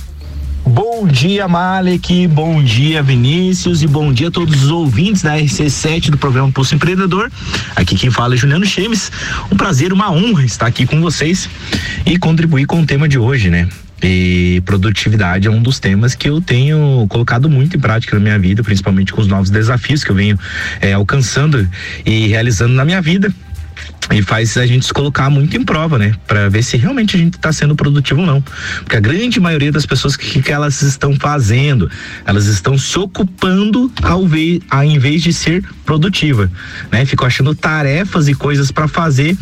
[0.66, 2.26] Bom dia, Malek.
[2.26, 3.82] Bom dia, Vinícius.
[3.82, 7.30] E bom dia a todos os ouvintes da RC7 do programa Pulso Empreendedor.
[7.76, 9.12] Aqui quem fala é Juliano Chemes.
[9.50, 11.48] Um prazer, uma honra estar aqui com vocês
[12.04, 13.68] e contribuir com o tema de hoje, né?
[14.02, 18.38] E produtividade é um dos temas que eu tenho colocado muito em prática na minha
[18.38, 20.38] vida, principalmente com os novos desafios que eu venho
[20.80, 21.66] é, alcançando
[22.04, 23.32] e realizando na minha vida
[24.12, 26.14] e faz a gente se colocar muito em prova, né?
[26.26, 28.40] Para ver se realmente a gente está sendo produtivo ou não.
[28.80, 31.90] Porque a grande maioria das pessoas que, que elas estão fazendo,
[32.24, 36.50] elas estão se ocupando ao, ver, ao invés de ser produtiva,
[36.90, 37.04] né?
[37.04, 39.36] Ficam achando tarefas e coisas para fazer,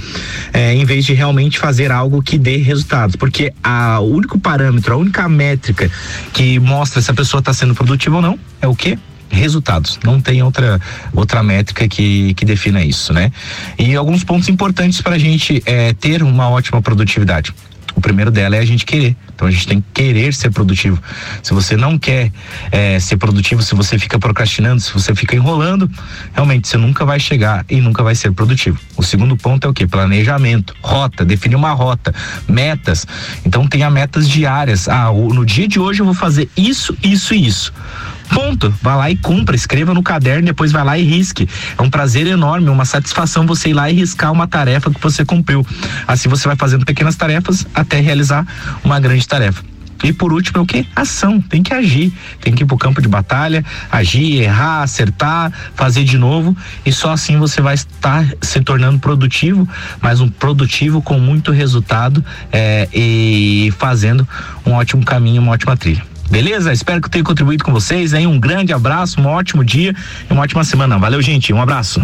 [0.52, 3.16] é, em vez de realmente fazer algo que dê resultados.
[3.16, 5.90] Porque a, o único parâmetro, a única métrica
[6.32, 8.98] que mostra se a pessoa está sendo produtiva ou não é o quê?
[9.34, 9.98] Resultados.
[10.02, 10.80] Não tem outra
[11.12, 13.30] outra métrica que, que defina isso, né?
[13.78, 17.52] E alguns pontos importantes para a gente é, ter uma ótima produtividade.
[17.94, 19.16] O primeiro dela é a gente querer.
[19.34, 21.00] Então a gente tem que querer ser produtivo.
[21.42, 22.32] Se você não quer
[22.70, 25.88] é, ser produtivo, se você fica procrastinando, se você fica enrolando,
[26.32, 28.78] realmente você nunca vai chegar e nunca vai ser produtivo.
[28.96, 29.86] O segundo ponto é o que?
[29.86, 32.12] Planejamento, rota, definir uma rota,
[32.48, 33.06] metas.
[33.44, 34.88] Então tenha metas diárias.
[34.88, 37.72] Ah, no dia de hoje eu vou fazer isso, isso e isso.
[38.32, 38.72] Ponto.
[38.82, 41.48] Vá lá e cumpra, escreva no caderno, depois vai lá e risque.
[41.76, 45.24] É um prazer enorme, uma satisfação você ir lá e riscar uma tarefa que você
[45.24, 45.66] cumpriu.
[46.06, 48.46] Assim você vai fazendo pequenas tarefas até realizar
[48.82, 49.62] uma grande tarefa.
[50.02, 50.86] E por último é o que?
[50.94, 51.40] Ação.
[51.40, 52.12] Tem que agir.
[52.40, 56.54] Tem que ir pro campo de batalha, agir, errar, acertar, fazer de novo.
[56.84, 59.66] E só assim você vai estar se tornando produtivo,
[60.02, 62.22] mas um produtivo com muito resultado
[62.52, 64.28] é, e fazendo
[64.66, 66.13] um ótimo caminho, uma ótima trilha.
[66.34, 66.72] Beleza?
[66.72, 68.12] Espero que eu tenha contribuído com vocês.
[68.12, 69.94] Um grande abraço, um ótimo dia
[70.28, 70.98] e uma ótima semana.
[70.98, 71.52] Valeu, gente.
[71.52, 72.02] Um abraço.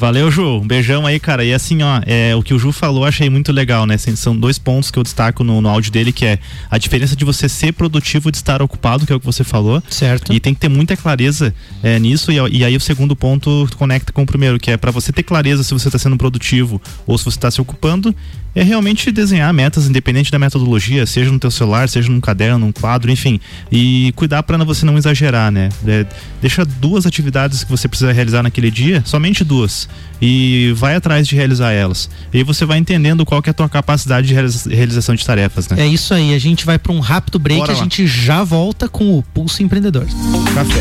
[0.00, 0.60] Valeu, Ju.
[0.62, 1.44] Um beijão aí, cara.
[1.44, 3.98] E assim, ó, é, o que o Ju falou, achei muito legal, né?
[3.98, 6.38] São dois pontos que eu destaco no, no áudio dele, que é
[6.70, 9.82] a diferença de você ser produtivo de estar ocupado, que é o que você falou.
[9.90, 10.32] Certo.
[10.32, 12.32] E tem que ter muita clareza é, nisso.
[12.32, 15.22] E, e, aí o segundo ponto conecta com o primeiro, que é para você ter
[15.22, 18.16] clareza se você está sendo produtivo ou se você está se ocupando,
[18.54, 22.72] é realmente desenhar metas, independente da metodologia, seja no teu celular, seja num caderno, num
[22.72, 23.38] quadro, enfim.
[23.70, 25.68] E cuidar para você não exagerar, né?
[25.86, 26.06] É,
[26.40, 29.89] deixa duas atividades que você precisa realizar naquele dia, somente duas.
[30.22, 32.10] E vai atrás de realizar elas.
[32.32, 34.34] E aí você vai entendendo qual que é a tua capacidade de
[34.74, 35.82] realização de tarefas, né?
[35.82, 37.82] É isso aí, a gente vai para um rápido break, Bora a lá.
[37.82, 40.06] gente já volta com o Pulso Empreendedor.
[40.54, 40.80] Café.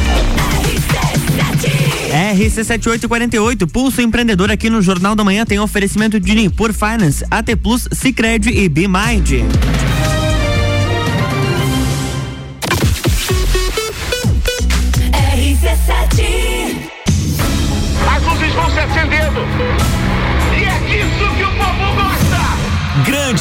[2.34, 7.88] RC7848, Pulso Empreendedor aqui no Jornal da Manhã tem oferecimento de Nipur Finance, AT Plus,
[7.94, 9.44] Cicred e BeMind.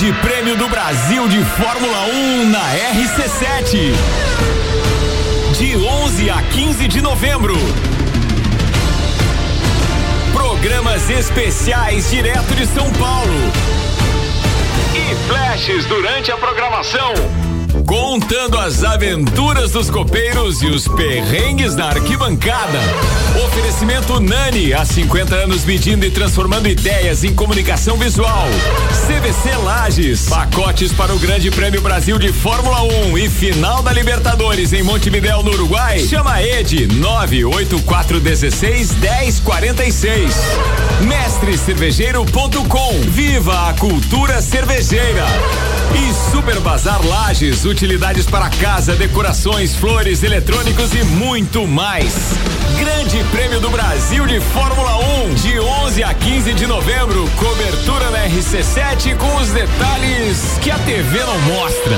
[0.08, 2.60] Grande Prêmio do Brasil de Fórmula 1 na
[2.94, 3.92] RC7
[5.58, 7.54] de 11 a 15 de novembro.
[10.32, 13.52] Programas especiais direto de São Paulo.
[14.94, 17.12] E flashes durante a programação.
[17.86, 22.78] Contando as aventuras dos copeiros e os perrengues da arquibancada.
[23.46, 28.46] Oferecimento Nani, há 50 anos medindo e transformando ideias em comunicação visual.
[29.06, 34.72] CVC Lages, pacotes para o Grande Prêmio Brasil de Fórmula 1 e final da Libertadores
[34.72, 35.98] em Montevidéu, no Uruguai.
[36.00, 40.34] Chama Ed 98416 1046.
[41.02, 43.00] Mestrecervejeiro.com.
[43.10, 45.24] Viva a cultura cervejeira.
[45.94, 52.14] E Super Bazar Lages, utilidades para casa, decorações, flores, eletrônicos e muito mais.
[52.78, 57.28] Grande Prêmio do Brasil de Fórmula 1, de 11 a 15 de novembro.
[57.36, 61.96] Cobertura na RC7 com os detalhes que a TV não mostra.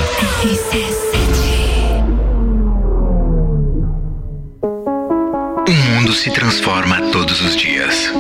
[5.69, 8.13] O mundo se transforma todos os dias.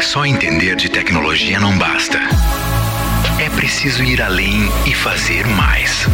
[0.00, 2.20] Só entender de tecnologia não basta.
[3.38, 6.06] É preciso ir além e fazer mais.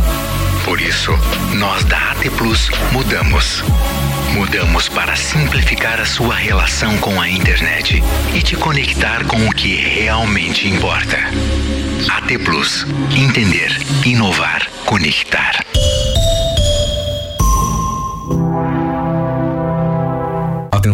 [0.65, 1.13] Por isso,
[1.55, 3.63] nós da AT Plus mudamos.
[4.33, 8.03] Mudamos para simplificar a sua relação com a internet
[8.35, 11.19] e te conectar com o que realmente importa.
[12.09, 12.87] AT Plus.
[13.15, 15.70] Entender, inovar, conectar.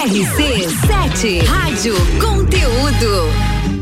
[0.00, 3.81] RC7 Rádio Conteúdo.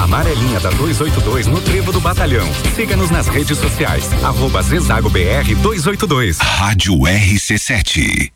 [0.00, 2.48] A amarelinha da 282 no Trevo do Batalhão.
[2.74, 4.08] Siga-nos nas redes sociais.
[4.24, 6.38] Arroba Zezago BR 282.
[6.38, 8.32] Rádio RC7.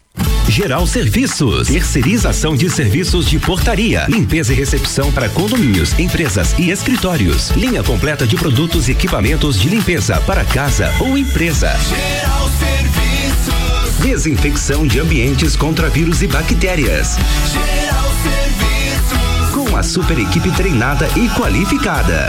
[0.47, 7.49] Geral Serviços, terceirização de serviços de portaria, limpeza e recepção para condomínios, empresas e escritórios.
[7.53, 11.75] Linha completa de produtos e equipamentos de limpeza para casa ou empresa.
[11.89, 13.99] Geral Serviços.
[14.01, 17.17] Desinfecção de ambientes contra vírus e bactérias.
[17.51, 18.44] Geral Serviços.
[19.75, 22.29] Com a super equipe treinada e qualificada.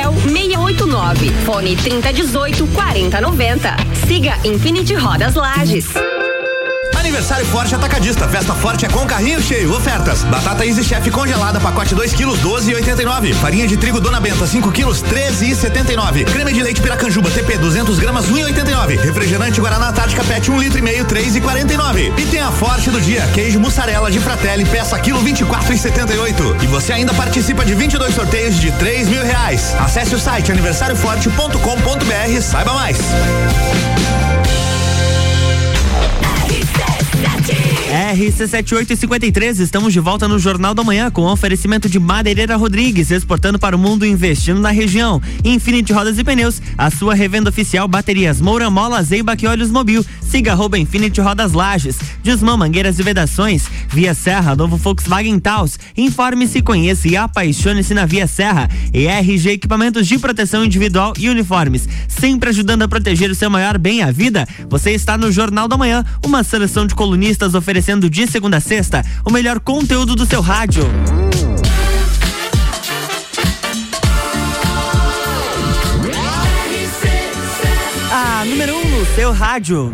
[0.01, 1.31] 689.
[1.43, 3.75] Fone 3018 4090.
[4.07, 6.10] Siga Infinity Rodas Lages.
[7.11, 8.25] Aniversário Forte Atacadista.
[8.25, 9.75] Festa Forte é com carrinho cheio.
[9.75, 13.33] Ofertas: batata Easy Chef congelada, pacote 2 quilos, 12,89.
[13.33, 16.23] Farinha de trigo Dona Benta, 5 quilos, 13,79.
[16.23, 18.97] Creme de leite Piracanjuba TP, 200 gramas, 1,89.
[18.97, 22.13] Refrigerante Guaraná Antártica Pet, 1 litro e meio, 3,49.
[22.17, 26.63] E tem a Forte do dia, queijo mussarela de Fratelli, peça quilo 24,78.
[26.63, 29.75] E você ainda participa de 22 sorteios de 3 mil reais.
[29.81, 32.99] Acesse o site aniversarioforte.com.br, saiba mais.
[37.91, 43.75] RC7853, estamos de volta no Jornal da Manhã com oferecimento de Madeireira Rodrigues, exportando para
[43.75, 45.21] o mundo investindo na região.
[45.43, 50.05] Infinity Rodas e Pneus, a sua revenda oficial baterias Moura, Mola, Zeiba e Olhos Mobil.
[50.21, 51.97] Siga arroba Infinity Rodas Lages.
[52.23, 53.63] Desmã Mangueiras e Vedações.
[53.89, 55.77] Via Serra, novo Volkswagen Taos.
[55.97, 58.69] Informe-se, conheça e apaixone-se na Via Serra.
[58.93, 61.89] E RG Equipamentos de Proteção Individual e Uniformes.
[62.07, 64.47] Sempre ajudando a proteger o seu maior bem, a vida.
[64.69, 69.03] Você está no Jornal da Manhã, uma seleção de colunistas oferecendo de segunda a sexta
[69.25, 70.83] o melhor conteúdo do seu rádio.
[78.11, 79.93] A número 1 um no seu rádio.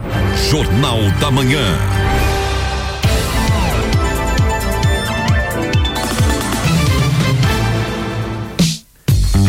[0.49, 1.77] Jornal da Manhã.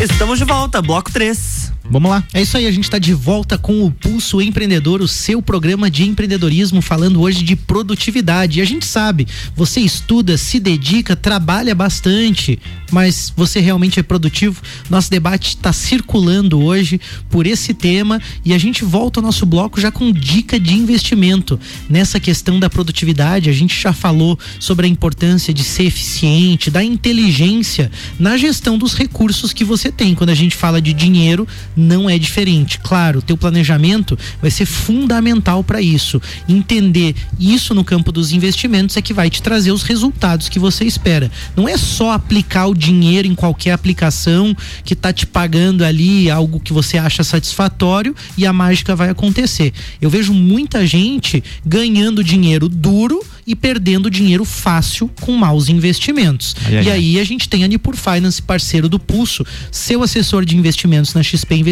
[0.01, 1.73] Estamos de volta, bloco 3.
[1.89, 2.23] Vamos lá.
[2.33, 5.89] É isso aí, a gente está de volta com o Pulso Empreendedor, o seu programa
[5.89, 8.59] de empreendedorismo, falando hoje de produtividade.
[8.59, 12.59] E a gente sabe, você estuda, se dedica, trabalha bastante,
[12.91, 14.61] mas você realmente é produtivo?
[14.87, 19.81] Nosso debate está circulando hoje por esse tema e a gente volta ao nosso bloco
[19.81, 21.59] já com dica de investimento.
[21.89, 26.83] Nessa questão da produtividade, a gente já falou sobre a importância de ser eficiente, da
[26.83, 30.13] inteligência na gestão dos recursos que você tem.
[30.13, 31.47] Quando a gente fala de dinheiro,
[31.79, 32.79] não é diferente.
[32.79, 36.21] Claro, o teu planejamento vai ser fundamental para isso.
[36.47, 40.85] Entender isso no campo dos investimentos é que vai te trazer os resultados que você
[40.85, 41.31] espera.
[41.55, 46.59] Não é só aplicar o dinheiro em qualquer aplicação que tá te pagando ali algo
[46.59, 49.73] que você acha satisfatório e a mágica vai acontecer.
[50.01, 56.55] Eu vejo muita gente ganhando dinheiro duro e perdendo dinheiro fácil com maus investimentos.
[56.65, 60.45] Ai, ai, e aí a gente tem a Nipur Finance, parceiro do Pulso, seu assessor
[60.45, 61.68] de investimentos na XP Investimentos,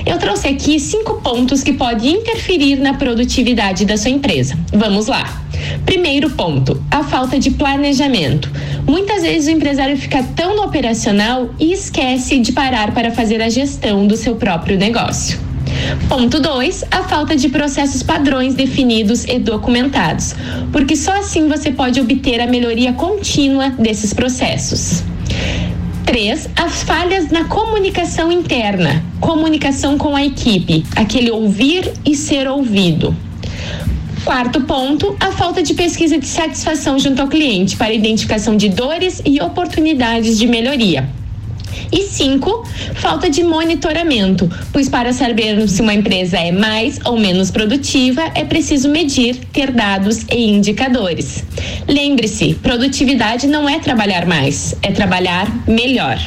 [0.04, 4.56] Eu trouxe aqui cinco pontos que podem interferir na produtividade da sua empresa.
[4.72, 5.42] Vamos lá.
[5.84, 8.50] Primeiro ponto, a falta de planejamento.
[8.86, 13.48] Muitas vezes o empresário fica tão no operacional e esquece de parar para fazer a
[13.48, 15.38] gestão do seu próprio negócio.
[16.08, 20.34] Ponto 2, a falta de processos padrões definidos e documentados,
[20.72, 25.02] porque só assim você pode obter a melhoria contínua desses processos.
[26.16, 26.48] 3.
[26.56, 33.14] As falhas na comunicação interna, comunicação com a equipe, aquele ouvir e ser ouvido.
[34.24, 39.20] Quarto ponto, a falta de pesquisa de satisfação junto ao cliente para identificação de dores
[39.26, 41.06] e oportunidades de melhoria.
[41.92, 47.50] E cinco, falta de monitoramento, pois para saber se uma empresa é mais ou menos
[47.50, 51.44] produtiva, é preciso medir, ter dados e indicadores.
[51.88, 56.18] Lembre-se, produtividade não é trabalhar mais, é trabalhar melhor.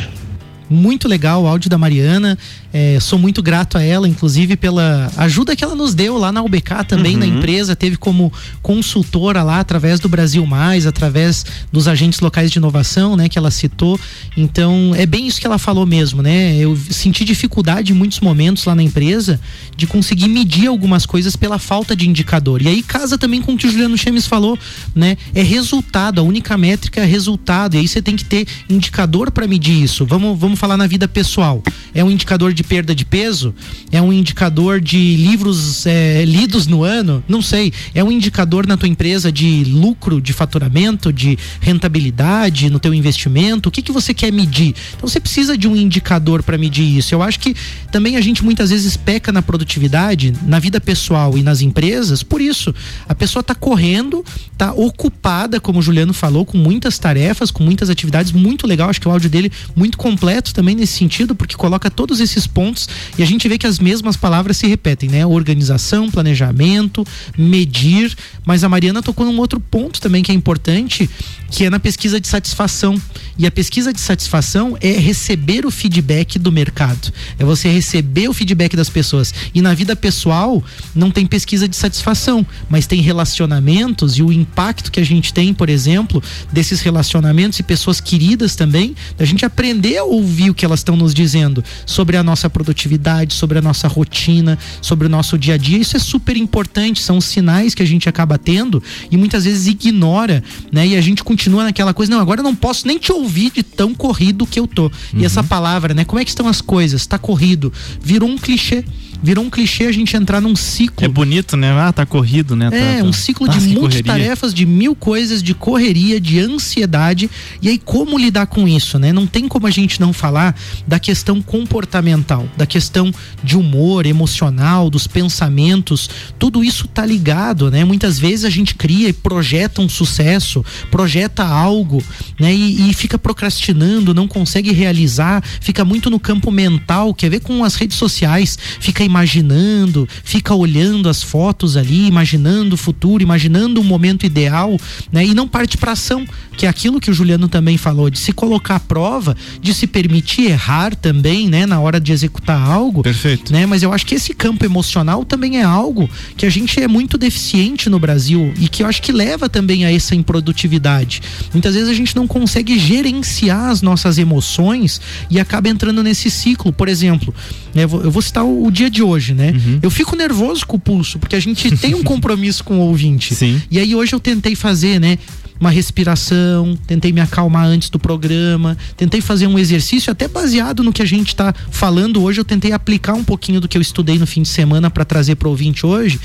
[0.70, 2.38] Muito legal o áudio da Mariana.
[2.72, 6.42] É, sou muito grato a ela, inclusive, pela ajuda que ela nos deu lá na
[6.42, 7.76] UBK também, na empresa.
[7.76, 13.28] Teve como consultora lá, através do Brasil Mais, através dos agentes locais de inovação, né,
[13.28, 14.00] que ela citou.
[14.38, 16.56] Então, é bem isso que ela falou mesmo, né?
[16.58, 19.40] Eu senti dificuldade em muitos momentos lá na empresa
[19.76, 22.62] de conseguir medir algumas coisas pela falta de indicador.
[22.62, 24.58] E aí casa também com o que o Juliano Chemes falou,
[24.96, 25.18] né?
[25.34, 27.76] É resultado, a única métrica é resultado.
[27.76, 30.06] E aí você tem que ter indicador para medir isso.
[30.06, 31.64] Vamos, vamos falar na vida pessoal.
[31.94, 33.54] É um indicador de perda de peso?
[33.92, 37.24] É um indicador de livros é, lidos no ano?
[37.28, 37.72] Não sei.
[37.94, 43.70] É um indicador na tua empresa de lucro, de faturamento, de rentabilidade no teu investimento?
[43.70, 44.76] O que, que você quer medir?
[44.96, 47.14] Então você precisa de um indicador para medir isso.
[47.14, 47.56] Eu acho que
[47.92, 52.42] também a gente muitas vezes peca na produtividade, na vida pessoal e nas empresas, por
[52.42, 52.74] isso.
[53.08, 54.24] A pessoa tá correndo,
[54.58, 58.90] tá ocupada, como o Juliano falou, com muitas tarefas, com muitas atividades, muito legal.
[58.90, 62.90] Acho que o áudio dele muito completo também nesse sentido, porque coloca todos esses pontos
[63.18, 65.26] e a gente vê que as mesmas palavras se repetem, né?
[65.26, 67.06] Organização, planejamento,
[67.38, 71.10] medir, mas a Mariana tocou num outro ponto também que é importante,
[71.50, 73.00] que é na pesquisa de satisfação.
[73.38, 77.12] E a pesquisa de satisfação é receber o feedback do mercado.
[77.38, 79.34] É você receber o feedback das pessoas.
[79.54, 84.92] E na vida pessoal não tem pesquisa de satisfação, mas tem relacionamentos e o impacto
[84.92, 86.22] que a gente tem, por exemplo,
[86.52, 90.98] desses relacionamentos e pessoas queridas também, da gente aprender a ouvir o que elas estão
[90.98, 95.58] nos dizendo sobre a nossa produtividade, sobre a nossa rotina, sobre o nosso dia a
[95.58, 95.78] dia.
[95.78, 99.68] Isso é super importante, são os sinais que a gente acaba tendo e muitas vezes
[99.68, 100.86] ignora, né?
[100.86, 103.64] E a gente continua naquela coisa, não, agora eu não posso nem te ouvir de
[103.64, 104.92] tão corrido que eu tô.
[105.14, 106.04] E essa palavra, né?
[106.04, 107.06] Como é que estão as coisas?
[107.06, 107.72] Tá corrido.
[108.02, 108.84] Virou um clichê.
[109.22, 111.06] Virou um clichê a gente entrar num ciclo.
[111.06, 111.72] É bonito, né?
[111.72, 112.68] Ah, tá corrido, né?
[112.68, 113.04] É, tá, tá.
[113.04, 113.82] um ciclo Nossa, de correria.
[113.82, 117.30] multitarefas, de mil coisas, de correria, de ansiedade.
[117.62, 119.12] E aí, como lidar com isso, né?
[119.12, 120.56] Não tem como a gente não falar
[120.88, 123.14] da questão comportamental, da questão
[123.44, 126.10] de humor, emocional, dos pensamentos.
[126.38, 127.84] Tudo isso tá ligado, né?
[127.84, 132.04] Muitas vezes a gente cria e projeta um sucesso, projeta algo,
[132.40, 132.54] né?
[132.54, 137.64] E, e fica procrastinando, não consegue realizar, fica muito no campo mental, quer ver com
[137.64, 143.84] as redes sociais, fica imaginando, fica olhando as fotos ali, imaginando o futuro, imaginando um
[143.84, 144.78] momento ideal,
[145.12, 145.26] né?
[145.26, 148.32] E não parte para ação, que é aquilo que o Juliano também falou, de se
[148.32, 153.02] colocar à prova, de se permitir errar também, né, na hora de executar algo.
[153.02, 153.52] Perfeito.
[153.52, 153.66] Né?
[153.66, 157.18] Mas eu acho que esse campo emocional também é algo que a gente é muito
[157.18, 161.22] deficiente no Brasil e que eu acho que leva também a essa improdutividade.
[161.54, 166.74] Muitas vezes a gente não consegue gerenciar as nossas emoções e acaba entrando nesse ciclo.
[166.74, 167.34] Por exemplo,
[167.74, 169.54] né, eu vou, citar o, o dia de hoje, né?
[169.82, 173.36] Eu fico nervoso com o pulso, porque a gente tem um compromisso com o ouvinte.
[173.36, 173.62] Sim.
[173.70, 175.18] E aí hoje eu tentei fazer, né?
[175.60, 180.94] Uma respiração, tentei me acalmar antes do programa, tentei fazer um exercício até baseado no
[180.94, 182.40] que a gente está falando hoje.
[182.40, 185.36] Eu tentei aplicar um pouquinho do que eu estudei no fim de semana para trazer
[185.36, 186.20] para o ouvinte hoje.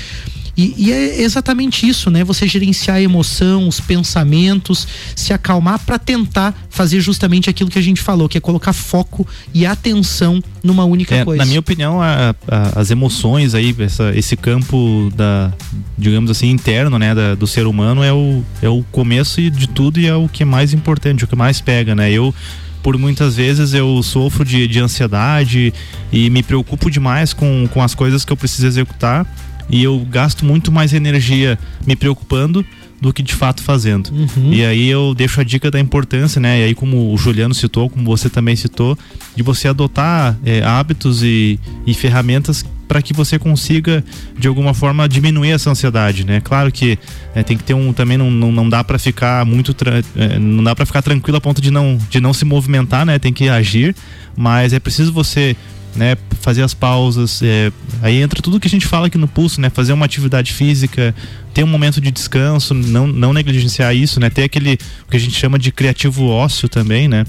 [0.57, 2.23] E, e é exatamente isso, né?
[2.23, 7.81] Você gerenciar a emoção, os pensamentos, se acalmar para tentar fazer justamente aquilo que a
[7.81, 11.39] gente falou, que é colocar foco e atenção numa única É, coisa.
[11.43, 15.51] na minha opinião, a- a- as emoções aí, essa- esse campo da,
[15.97, 19.99] digamos assim, interno, né, da- do ser humano é o, é o começo de tudo
[19.99, 22.11] e é o que é mais importante, o que mais pega, né?
[22.11, 22.33] Eu
[22.81, 25.73] por muitas vezes eu sofro de, de ansiedade
[26.11, 29.25] e me preocupo demais com, com as coisas que eu preciso executar
[29.69, 32.65] e eu gasto muito mais energia me preocupando
[33.01, 34.09] do que de fato fazendo.
[34.51, 36.61] E aí eu deixo a dica da importância, né?
[36.61, 38.97] E aí como o Juliano citou, como você também citou,
[39.35, 44.03] de você adotar é, hábitos e, e ferramentas para que você consiga
[44.37, 46.39] de alguma forma diminuir essa ansiedade, né?
[46.39, 46.97] Claro que
[47.33, 49.75] é, tem que ter um também não, não, não dá para ficar muito
[50.15, 53.19] é, não dá para ficar tranquilo a ponto de não de não se movimentar, né?
[53.19, 53.95] Tem que agir,
[54.35, 55.55] mas é preciso você
[55.95, 57.71] né, fazer as pausas, é,
[58.01, 61.15] aí entra tudo que a gente fala aqui no pulso, né, fazer uma atividade física,
[61.53, 64.77] ter um momento de descanso, não, não negligenciar isso, né, ter aquele
[65.07, 67.23] o que a gente chama de criativo ócio também, né,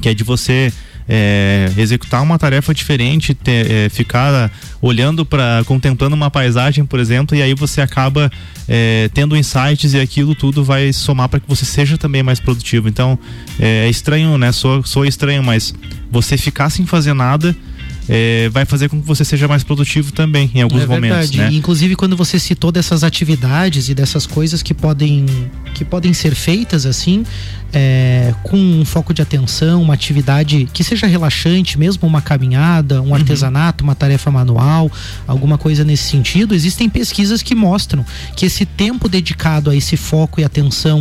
[0.00, 0.72] que é de você
[1.12, 4.48] é, executar uma tarefa diferente, ter, é, ficar
[4.80, 8.30] olhando para contemplando uma paisagem, por exemplo, e aí você acaba
[8.68, 12.88] é, tendo insights e aquilo tudo vai somar para que você seja também mais produtivo.
[12.88, 13.18] Então
[13.58, 14.52] é, é estranho, né?
[14.52, 15.74] Sou, sou estranho, mas
[16.12, 17.56] você ficar sem fazer nada
[18.12, 21.52] é, vai fazer com que você seja mais produtivo também em alguns é momentos, verdade.
[21.52, 21.56] né?
[21.56, 25.26] Inclusive quando você citou dessas atividades e dessas coisas que podem
[25.74, 27.24] que podem ser feitas assim,
[27.72, 33.14] é, com um foco de atenção, uma atividade que seja relaxante, mesmo uma caminhada, um
[33.14, 34.90] artesanato, uma tarefa manual,
[35.24, 36.52] alguma coisa nesse sentido.
[36.52, 38.04] Existem pesquisas que mostram
[38.34, 41.00] que esse tempo dedicado a esse foco e atenção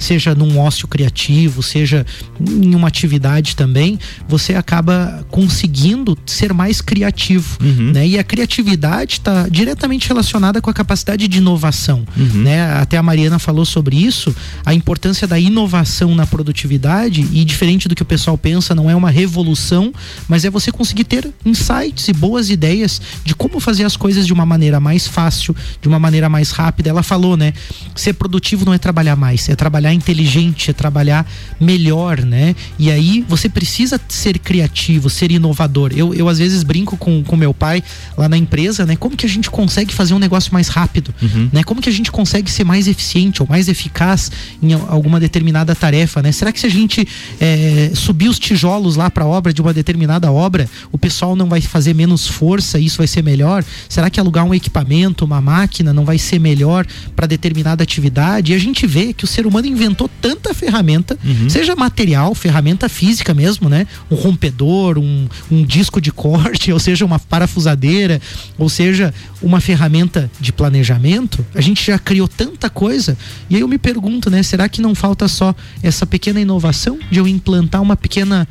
[0.00, 2.04] seja num ócio criativo, seja
[2.40, 7.58] em uma atividade também, você acaba conseguindo ser mais criativo,
[7.92, 8.08] né?
[8.08, 12.72] E a criatividade está diretamente relacionada com a capacidade de inovação, né?
[12.72, 14.34] Até a Mariana falou sobre isso,
[14.64, 18.96] a importância da inovação na produtividade e diferente do que o pessoal pensa, não é
[18.96, 19.92] uma revolução,
[20.26, 24.32] mas é você conseguir ter insights e boas ideias de como fazer as coisas de
[24.32, 26.88] uma maneira mais fácil, de uma maneira mais rápida.
[26.88, 27.52] Ela falou, né?
[27.94, 31.26] Ser produtivo não é trabalhar mais, é trabalhar inteligente, é trabalhar
[31.60, 32.54] melhor, né?
[32.78, 35.92] E aí você precisa ser criativo, ser inovador.
[35.94, 37.82] Eu, eu às vezes brinco com, com meu pai
[38.16, 38.96] lá na empresa, né?
[38.96, 41.14] Como que a gente consegue fazer um negócio mais rápido,
[41.52, 41.62] né?
[41.62, 44.30] Como que a gente consegue ser mais eficiente ou mais eficaz
[44.62, 46.32] em al- alguma determinada tarefa, né?
[46.32, 47.06] Será que se a gente
[47.40, 51.60] eh, subir os tijolos lá para obra de uma determinada obra, o pessoal não vai
[51.60, 53.64] fazer menos força e isso vai ser melhor?
[53.88, 58.52] Será que alugar um equipamento, uma máquina não vai ser melhor para determinada atividade?
[58.52, 61.18] E a gente vê que o ser humano inventou tanta ferramenta,
[61.48, 63.86] seja material, ferramenta física mesmo, né?
[64.10, 68.20] Um rompedor, um, um disco de corte, ou seja, uma parafusadeira,
[68.58, 71.44] ou seja, uma ferramenta de planejamento.
[71.54, 73.16] A gente já criou tanta coisa.
[73.48, 74.42] E aí eu me pergunto, né?
[74.42, 78.46] Será que não falta só essa pequena inovação de eu implantar uma pequena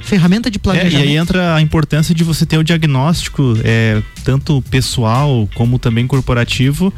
[0.00, 1.08] ferramenta de É, e planejamento?
[1.08, 6.92] aí entra a importância de você ter o diagnóstico, é, tanto pessoal como também corporativo,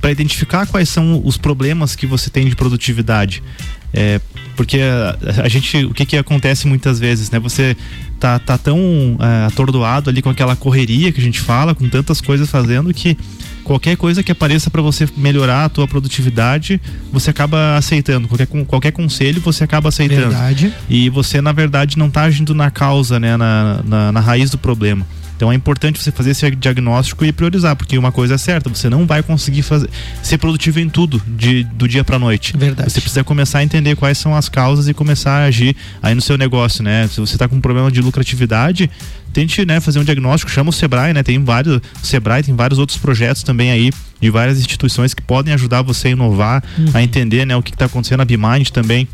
[0.00, 3.42] para identificar quais são os problemas que você tem de produtividade.
[3.92, 4.20] É,
[4.56, 7.38] porque a, a gente, o que que acontece muitas vezes, né?
[7.38, 7.76] Você
[8.18, 8.78] tá, tá tão
[9.20, 13.16] é, atordoado ali com aquela correria que a gente fala, com tantas coisas fazendo que
[13.64, 16.80] qualquer coisa que apareça para você melhorar a tua produtividade,
[17.12, 18.28] você acaba aceitando.
[18.28, 20.28] Qualquer, qualquer conselho você acaba aceitando.
[20.28, 20.72] Verdade.
[20.88, 23.36] E você, na verdade, não tá agindo na causa, né?
[23.36, 25.06] Na, na, na raiz do problema.
[25.36, 28.88] Então é importante você fazer esse diagnóstico e priorizar, porque uma coisa é certa, você
[28.88, 29.88] não vai conseguir fazer,
[30.22, 32.56] ser produtivo em tudo de, do dia para noite.
[32.56, 32.90] Verdade.
[32.90, 36.20] Você precisa começar a entender quais são as causas e começar a agir aí no
[36.22, 37.06] seu negócio, né?
[37.08, 38.90] Se você está com um problema de lucratividade,
[39.32, 41.22] tente né, fazer um diagnóstico, chama o Sebrae, né?
[41.22, 45.52] Tem vários, o Sebrae tem vários outros projetos também aí de várias instituições que podem
[45.52, 46.90] ajudar você a inovar, Uhum.
[46.94, 48.20] a entender né, o que está acontecendo.
[48.22, 49.06] A Bimind também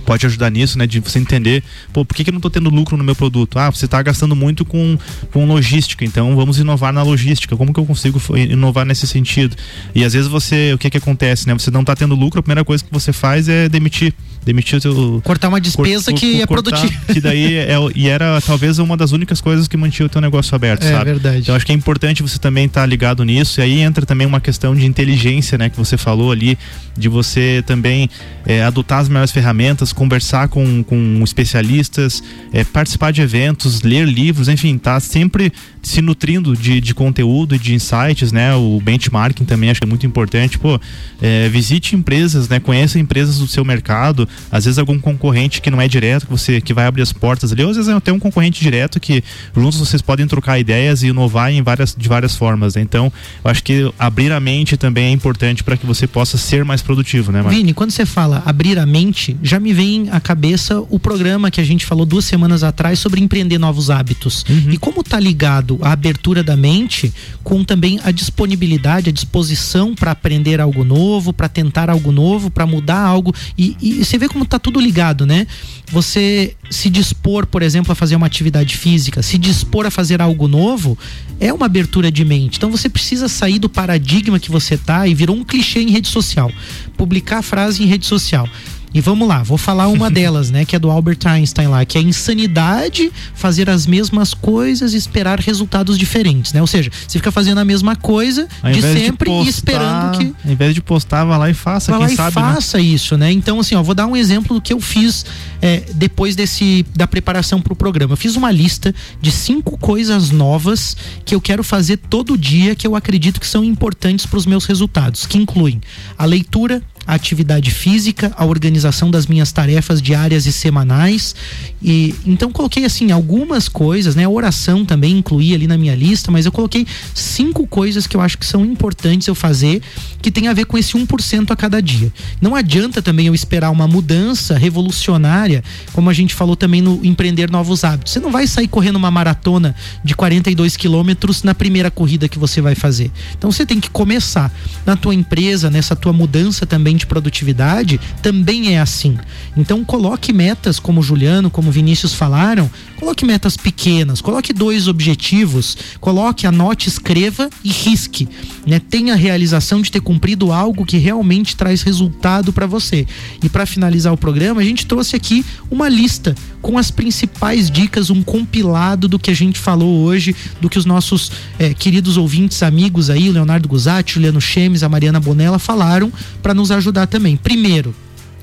[0.00, 0.86] pode ajudar nisso, né?
[0.86, 3.58] De você entender, pô, por que, que eu não estou tendo lucro no meu produto?
[3.58, 4.98] Ah, você está gastando muito com,
[5.32, 7.56] com logística, então vamos inovar na logística.
[7.56, 9.56] Como que eu consigo inovar nesse sentido?
[9.94, 11.54] E às vezes você, o que que acontece, né?
[11.54, 14.14] Você não está tendo lucro, a primeira coisa que você faz é demitir.
[14.44, 15.20] Demitir o seu.
[15.22, 16.90] Cortar uma despesa que é produtiva.
[17.12, 20.54] Que daí é, e era talvez uma das únicas coisas que mantinha o teu negócio
[20.54, 21.04] aberto, É sabe?
[21.04, 21.40] verdade.
[21.40, 23.60] Então acho que é importante você também estar ligado nisso.
[23.60, 25.68] E aí entra também uma questão de inteligência, né?
[25.68, 26.56] Que você falou ali,
[26.96, 28.08] de você também
[28.46, 32.22] é, adotar as melhores ferramentas, conversar com, com especialistas,
[32.52, 37.58] é, participar de eventos, ler livros, enfim, tá sempre se nutrindo de, de conteúdo e
[37.58, 38.54] de insights, né?
[38.54, 40.58] O benchmarking também acho que é muito importante.
[40.58, 40.78] Pô,
[41.20, 42.60] é, visite empresas, né?
[42.60, 46.60] Conheça empresas do seu mercado, às vezes algum concorrente que não é direto, que você
[46.60, 49.22] que vai abrir as portas ali, ou às vezes até um concorrente direto que
[49.56, 52.74] juntos vocês podem trocar ideias e inovar em várias, de várias formas.
[52.74, 52.82] né?
[52.82, 53.12] Então,
[53.42, 56.82] eu acho que abrir a mente também é importante para que você possa ser mais
[56.82, 57.56] produtivo, né, Marcos?
[57.56, 59.79] Vini, quando você fala abrir a mente, já me vem
[60.10, 64.44] à cabeça o programa que a gente falou duas semanas atrás sobre empreender novos hábitos.
[64.70, 67.12] E como tá ligado a abertura da mente
[67.42, 72.66] com também a disponibilidade, a disposição para aprender algo novo, para tentar algo novo, para
[72.66, 73.34] mudar algo.
[73.56, 75.46] E, e você vê como tá tudo ligado, né?
[75.90, 80.46] Você se dispor, por exemplo, a fazer uma atividade física, se dispor a fazer algo
[80.46, 80.96] novo,
[81.40, 82.58] é uma abertura de mente.
[82.58, 86.08] Então você precisa sair do paradigma que você tá e virou um clichê em rede
[86.08, 86.52] social.
[86.96, 88.48] Publicar a frase em rede social.
[88.92, 91.96] E vamos lá, vou falar uma delas, né, que é do Albert Einstein lá, que
[91.96, 96.60] é insanidade fazer as mesmas coisas e esperar resultados diferentes, né?
[96.60, 100.52] Ou seja, você fica fazendo a mesma coisa de sempre postar, e esperando que Ao
[100.52, 102.54] invés de postar, vá lá e faça, Vai quem lá e sabe, né?
[102.54, 103.30] faça isso, né?
[103.30, 105.24] Então, assim, ó, vou dar um exemplo do que eu fiz
[105.62, 108.12] é, depois desse da preparação para o programa.
[108.12, 112.86] Eu fiz uma lista de cinco coisas novas que eu quero fazer todo dia que
[112.86, 115.80] eu acredito que são importantes para os meus resultados, que incluem
[116.16, 121.34] a leitura, a atividade física, a organização das minhas tarefas diárias e semanais.
[121.82, 124.28] E então coloquei assim algumas coisas, né?
[124.28, 128.38] Oração também incluí ali na minha lista, mas eu coloquei cinco coisas que eu acho
[128.38, 129.82] que são importantes eu fazer,
[130.22, 132.12] que tem a ver com esse 1% a cada dia.
[132.40, 137.50] Não adianta também eu esperar uma mudança revolucionária, como a gente falou também no empreender
[137.50, 138.12] novos hábitos.
[138.12, 142.60] Você não vai sair correndo uma maratona de 42 quilômetros na primeira corrida que você
[142.60, 143.10] vai fazer.
[143.36, 144.52] Então você tem que começar
[144.86, 149.18] na tua empresa, nessa tua mudança também de produtividade, também é assim.
[149.56, 152.70] Então coloque metas, como o Juliano, como o Vinícius falaram,
[153.00, 158.28] coloque metas pequenas, coloque dois objetivos, coloque, anote, escreva e risque.
[158.66, 158.78] Né?
[158.78, 163.06] Tenha a realização de ter cumprido algo que realmente traz resultado para você.
[163.42, 168.10] E para finalizar o programa, a gente trouxe aqui uma lista com as principais dicas,
[168.10, 172.62] um compilado do que a gente falou hoje, do que os nossos eh, queridos ouvintes,
[172.62, 177.34] amigos aí, o Leonardo Guzatti, Juliano Chemes, a Mariana Bonella falaram para nos ajudar também.
[177.34, 177.94] Primeiro,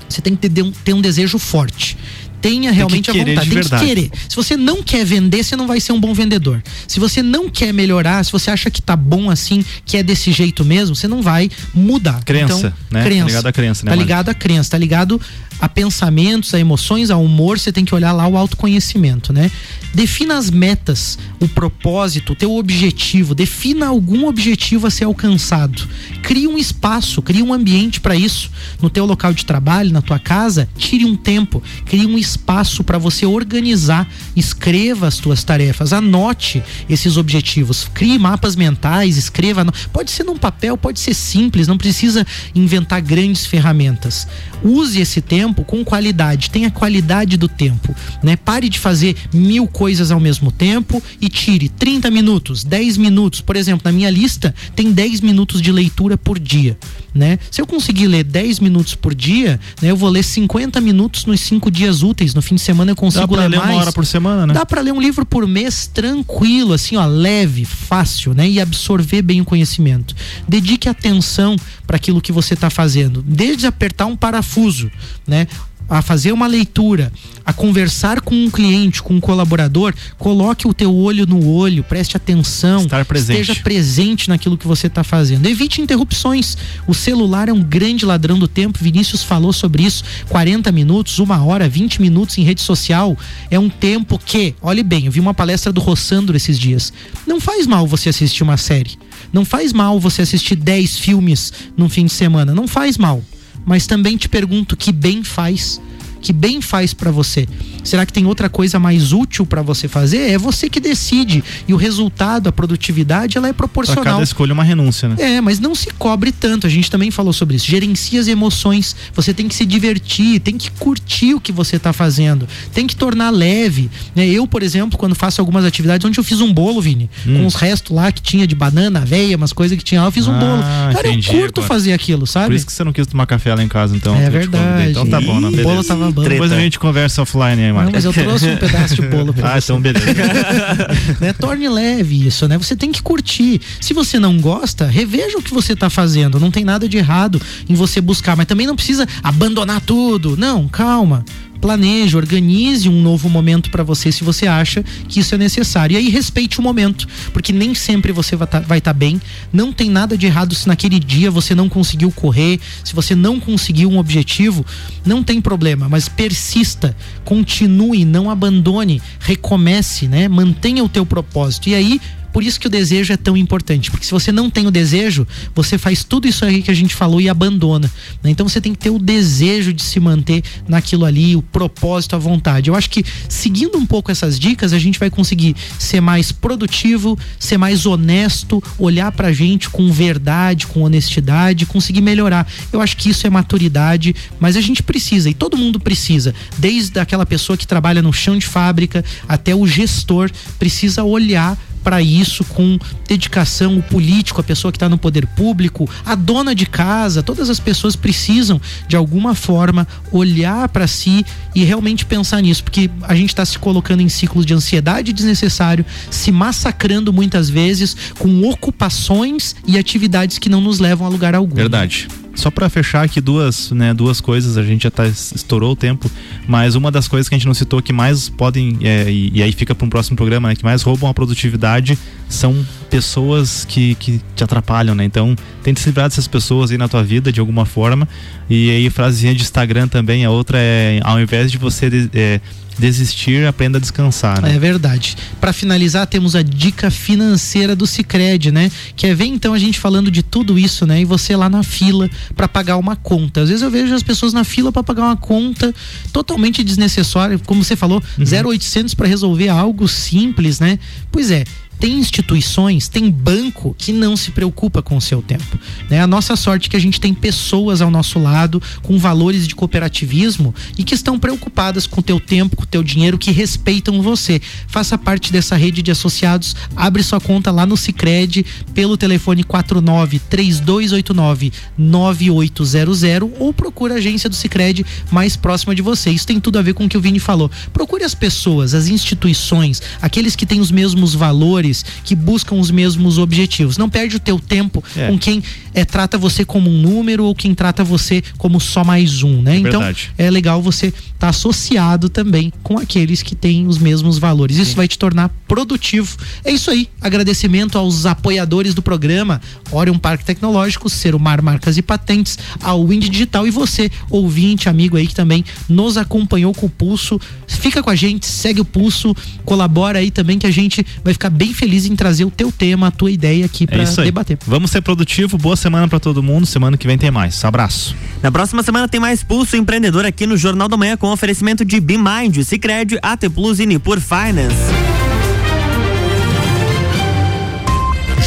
[0.08, 1.96] você tem que ter um, ter um desejo forte.
[2.40, 4.10] Tenha realmente a vontade, de tem que querer.
[4.28, 6.62] Se você não quer vender, você não vai ser um bom vendedor.
[6.86, 10.30] Se você não quer melhorar, se você acha que tá bom assim, que é desse
[10.32, 12.22] jeito mesmo, você não vai mudar.
[12.24, 13.02] Crença, então, né?
[13.02, 13.26] Tá Crença.
[13.26, 15.20] ligado à crença, né, Tá ligado à crença, tá ligado
[15.60, 19.50] a pensamentos, a emoções, a humor, você tem que olhar lá o autoconhecimento, né?
[19.92, 25.88] Defina as metas, o propósito, o teu objetivo, defina algum objetivo a ser alcançado.
[26.22, 28.50] Crie um espaço, crie um ambiente para isso.
[28.80, 32.98] No teu local de trabalho, na tua casa, tire um tempo, crie um espaço para
[32.98, 40.24] você organizar, escreva as tuas tarefas, anote esses objetivos, crie mapas mentais, escreva, pode ser
[40.24, 44.26] num papel, pode ser simples, não precisa inventar grandes ferramentas.
[44.62, 48.36] Use esse tempo com qualidade, tenha qualidade do tempo, né?
[48.36, 53.40] Pare de fazer mil coisas ao mesmo tempo e tire 30 minutos, 10 minutos.
[53.40, 56.76] Por exemplo, na minha lista tem 10 minutos de leitura por dia,
[57.18, 57.38] né?
[57.50, 61.40] Se eu conseguir ler 10 minutos por dia, né, eu vou ler 50 minutos nos
[61.40, 62.32] cinco dias úteis.
[62.32, 63.78] No fim de semana eu consigo Dá pra ler ler uma mais.
[63.80, 64.54] hora por semana, né?
[64.54, 68.48] Dá pra ler um livro por mês tranquilo, assim, ó, leve, fácil, né?
[68.48, 70.14] E absorver bem o conhecimento.
[70.48, 71.56] Dedique atenção
[71.86, 73.22] para aquilo que você tá fazendo.
[73.26, 74.90] Desde apertar um parafuso,
[75.26, 75.48] né?
[75.88, 77.12] A fazer uma leitura,
[77.44, 82.16] a conversar com um cliente, com um colaborador, coloque o teu olho no olho, preste
[82.16, 83.40] atenção, presente.
[83.40, 85.46] esteja presente naquilo que você está fazendo.
[85.46, 86.56] Evite interrupções.
[86.86, 88.78] O celular é um grande ladrão do tempo.
[88.80, 90.04] Vinícius falou sobre isso.
[90.28, 93.16] 40 minutos, uma hora, 20 minutos em rede social
[93.50, 96.92] é um tempo que, olhe bem, eu vi uma palestra do Rossandro esses dias.
[97.26, 98.98] Não faz mal você assistir uma série.
[99.32, 102.54] Não faz mal você assistir 10 filmes num fim de semana.
[102.54, 103.22] Não faz mal.
[103.68, 105.78] Mas também te pergunto que bem faz
[106.20, 107.46] que bem faz para você.
[107.84, 110.30] Será que tem outra coisa mais útil para você fazer?
[110.30, 111.42] É você que decide.
[111.66, 114.04] E o resultado, a produtividade, ela é Pra proporcional.
[114.04, 115.16] cada escolha uma renúncia, né?
[115.18, 116.66] É, mas não se cobre tanto.
[116.66, 117.66] A gente também falou sobre isso.
[117.66, 118.94] Gerencie as emoções.
[119.14, 122.94] Você tem que se divertir, tem que curtir o que você tá fazendo, tem que
[122.96, 123.90] tornar leve.
[124.14, 124.26] né?
[124.26, 127.54] Eu, por exemplo, quando faço algumas atividades, onde eu fiz um bolo, Vini, com os
[127.54, 130.32] restos lá que tinha de banana, aveia, umas coisas que tinha lá, eu fiz um
[130.32, 130.62] Ah, bolo.
[130.94, 131.74] Cara, entendi eu curto agora.
[131.74, 132.46] fazer aquilo, sabe?
[132.46, 134.14] Por isso que você não quis tomar café lá em casa, então.
[134.16, 134.90] É verdade.
[134.90, 135.50] Então tá bom, né?
[135.50, 135.68] Beleza.
[135.68, 136.28] o bolo tava bom.
[136.28, 136.62] Depois a Treta.
[136.64, 137.84] gente conversa offline aí, Marcos.
[137.84, 139.72] Não, mas eu trouxe um pedaço de bolo pra Ah, você.
[139.72, 140.06] então beleza.
[141.20, 141.32] né?
[141.32, 142.56] Torne leve isso, né?
[142.58, 143.60] Você tem que curtir.
[143.80, 146.38] Se você não gosta, reveja o que você tá fazendo.
[146.40, 150.36] Não tem nada de errado em você buscar, mas também não precisa abandonar tudo.
[150.36, 151.24] Não, calma.
[151.60, 155.94] Planeje, organize um novo momento pra você se você acha que isso é necessário.
[155.94, 159.20] E aí respeite o momento, porque nem sempre você vai estar bem.
[159.52, 163.40] Não tem nada de errado se naquele dia você não conseguiu correr, se você não
[163.40, 164.64] conseguiu um objetivo,
[165.04, 170.28] não tem problema, mas persista, continue, não abandone, recomece, né?
[170.28, 171.68] Mantenha o teu propósito.
[171.68, 172.00] E aí
[172.38, 175.26] por isso que o desejo é tão importante, porque se você não tem o desejo,
[175.56, 177.90] você faz tudo isso aí que a gente falou e abandona.
[178.22, 178.30] né?
[178.30, 182.18] Então você tem que ter o desejo de se manter naquilo ali, o propósito, a
[182.20, 182.70] vontade.
[182.70, 187.18] Eu acho que seguindo um pouco essas dicas, a gente vai conseguir ser mais produtivo,
[187.40, 192.46] ser mais honesto, olhar pra gente com verdade, com honestidade, conseguir melhorar.
[192.72, 197.00] Eu acho que isso é maturidade, mas a gente precisa e todo mundo precisa, desde
[197.00, 202.44] aquela pessoa que trabalha no chão de fábrica até o gestor precisa olhar para isso
[202.44, 207.22] com dedicação, o político, a pessoa que está no poder público, a dona de casa,
[207.22, 211.24] todas as pessoas precisam de alguma forma olhar para si
[211.54, 215.84] e realmente pensar nisso, porque a gente está se colocando em ciclos de ansiedade desnecessário,
[216.10, 221.54] se massacrando muitas vezes com ocupações e atividades que não nos levam a lugar algum.
[221.54, 222.08] Verdade.
[222.38, 226.08] Só pra fechar aqui duas, né, duas coisas, a gente já tá, estourou o tempo,
[226.46, 229.42] mas uma das coisas que a gente não citou que mais podem, é, e, e
[229.42, 233.94] aí fica para um próximo programa, né, que mais roubam a produtividade são pessoas que,
[233.96, 235.04] que te atrapalham, né?
[235.04, 238.08] Então, tente se livrar dessas pessoas aí na tua vida de alguma forma.
[238.48, 242.40] E aí, frasezinha de Instagram também, a outra é, ao invés de você de- é,
[242.78, 244.54] desistir, aprenda a descansar, né?
[244.54, 245.16] É verdade.
[245.40, 248.70] Para finalizar, temos a dica financeira do Sicredi, né?
[248.94, 251.00] Quer ver então a gente falando de tudo isso, né?
[251.00, 253.42] E você lá na fila para pagar uma conta.
[253.42, 255.74] Às vezes eu vejo as pessoas na fila para pagar uma conta
[256.12, 260.78] totalmente desnecessária, como você falou, 0800 para resolver algo simples, né?
[261.10, 261.42] Pois é,
[261.78, 265.58] tem instituições, tem banco que não se preocupa com o seu tempo.
[265.88, 266.00] Né?
[266.00, 269.54] A nossa sorte é que a gente tem pessoas ao nosso lado com valores de
[269.54, 274.02] cooperativismo e que estão preocupadas com o teu tempo, com o teu dinheiro, que respeitam
[274.02, 274.40] você.
[274.66, 280.18] Faça parte dessa rede de associados, abre sua conta lá no Sicredi pelo telefone 49
[280.18, 283.02] 3289 9800
[283.38, 286.10] ou procura a agência do Sicredi mais próxima de você.
[286.10, 287.50] Isso tem tudo a ver com o que o Vini falou.
[287.72, 291.67] Procure as pessoas, as instituições, aqueles que têm os mesmos valores,
[292.04, 293.76] que buscam os mesmos objetivos.
[293.76, 295.08] Não perde o teu tempo É.
[295.08, 295.42] com quem
[295.74, 299.56] é, trata você como um número ou quem trata você como só mais um, né?
[299.56, 300.10] então verdade.
[300.18, 304.56] é legal você estar associado também com aqueles que têm os mesmos valores.
[304.56, 306.16] Isso vai te tornar produtivo.
[306.44, 306.88] É isso aí.
[307.00, 309.40] Agradecimento aos apoiadores do programa,
[309.72, 315.06] Orion Parque Tecnológico, Serumar Marcas e Patentes, ao Wind Digital e você, ouvinte, amigo aí
[315.08, 317.20] que também nos acompanhou com o Pulso.
[317.48, 319.14] Fica com a gente, segue o Pulso,
[319.44, 322.86] colabora aí também que a gente vai ficar bem feliz em trazer o teu tema,
[322.86, 324.04] a tua ideia aqui É para aí.
[324.04, 324.38] debater.
[324.46, 326.46] Vamos ser produtivo, boa semana pra todo mundo.
[326.46, 327.44] Semana que vem tem mais.
[327.44, 327.96] Abraço.
[328.22, 331.80] Na próxima semana tem mais Pulso Empreendedor aqui no Jornal da Manhã com oferecimento de
[331.80, 334.56] BeMind, Cicred, AT Plus e Nipur Finance.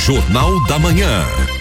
[0.03, 1.60] Jornal da Manhã.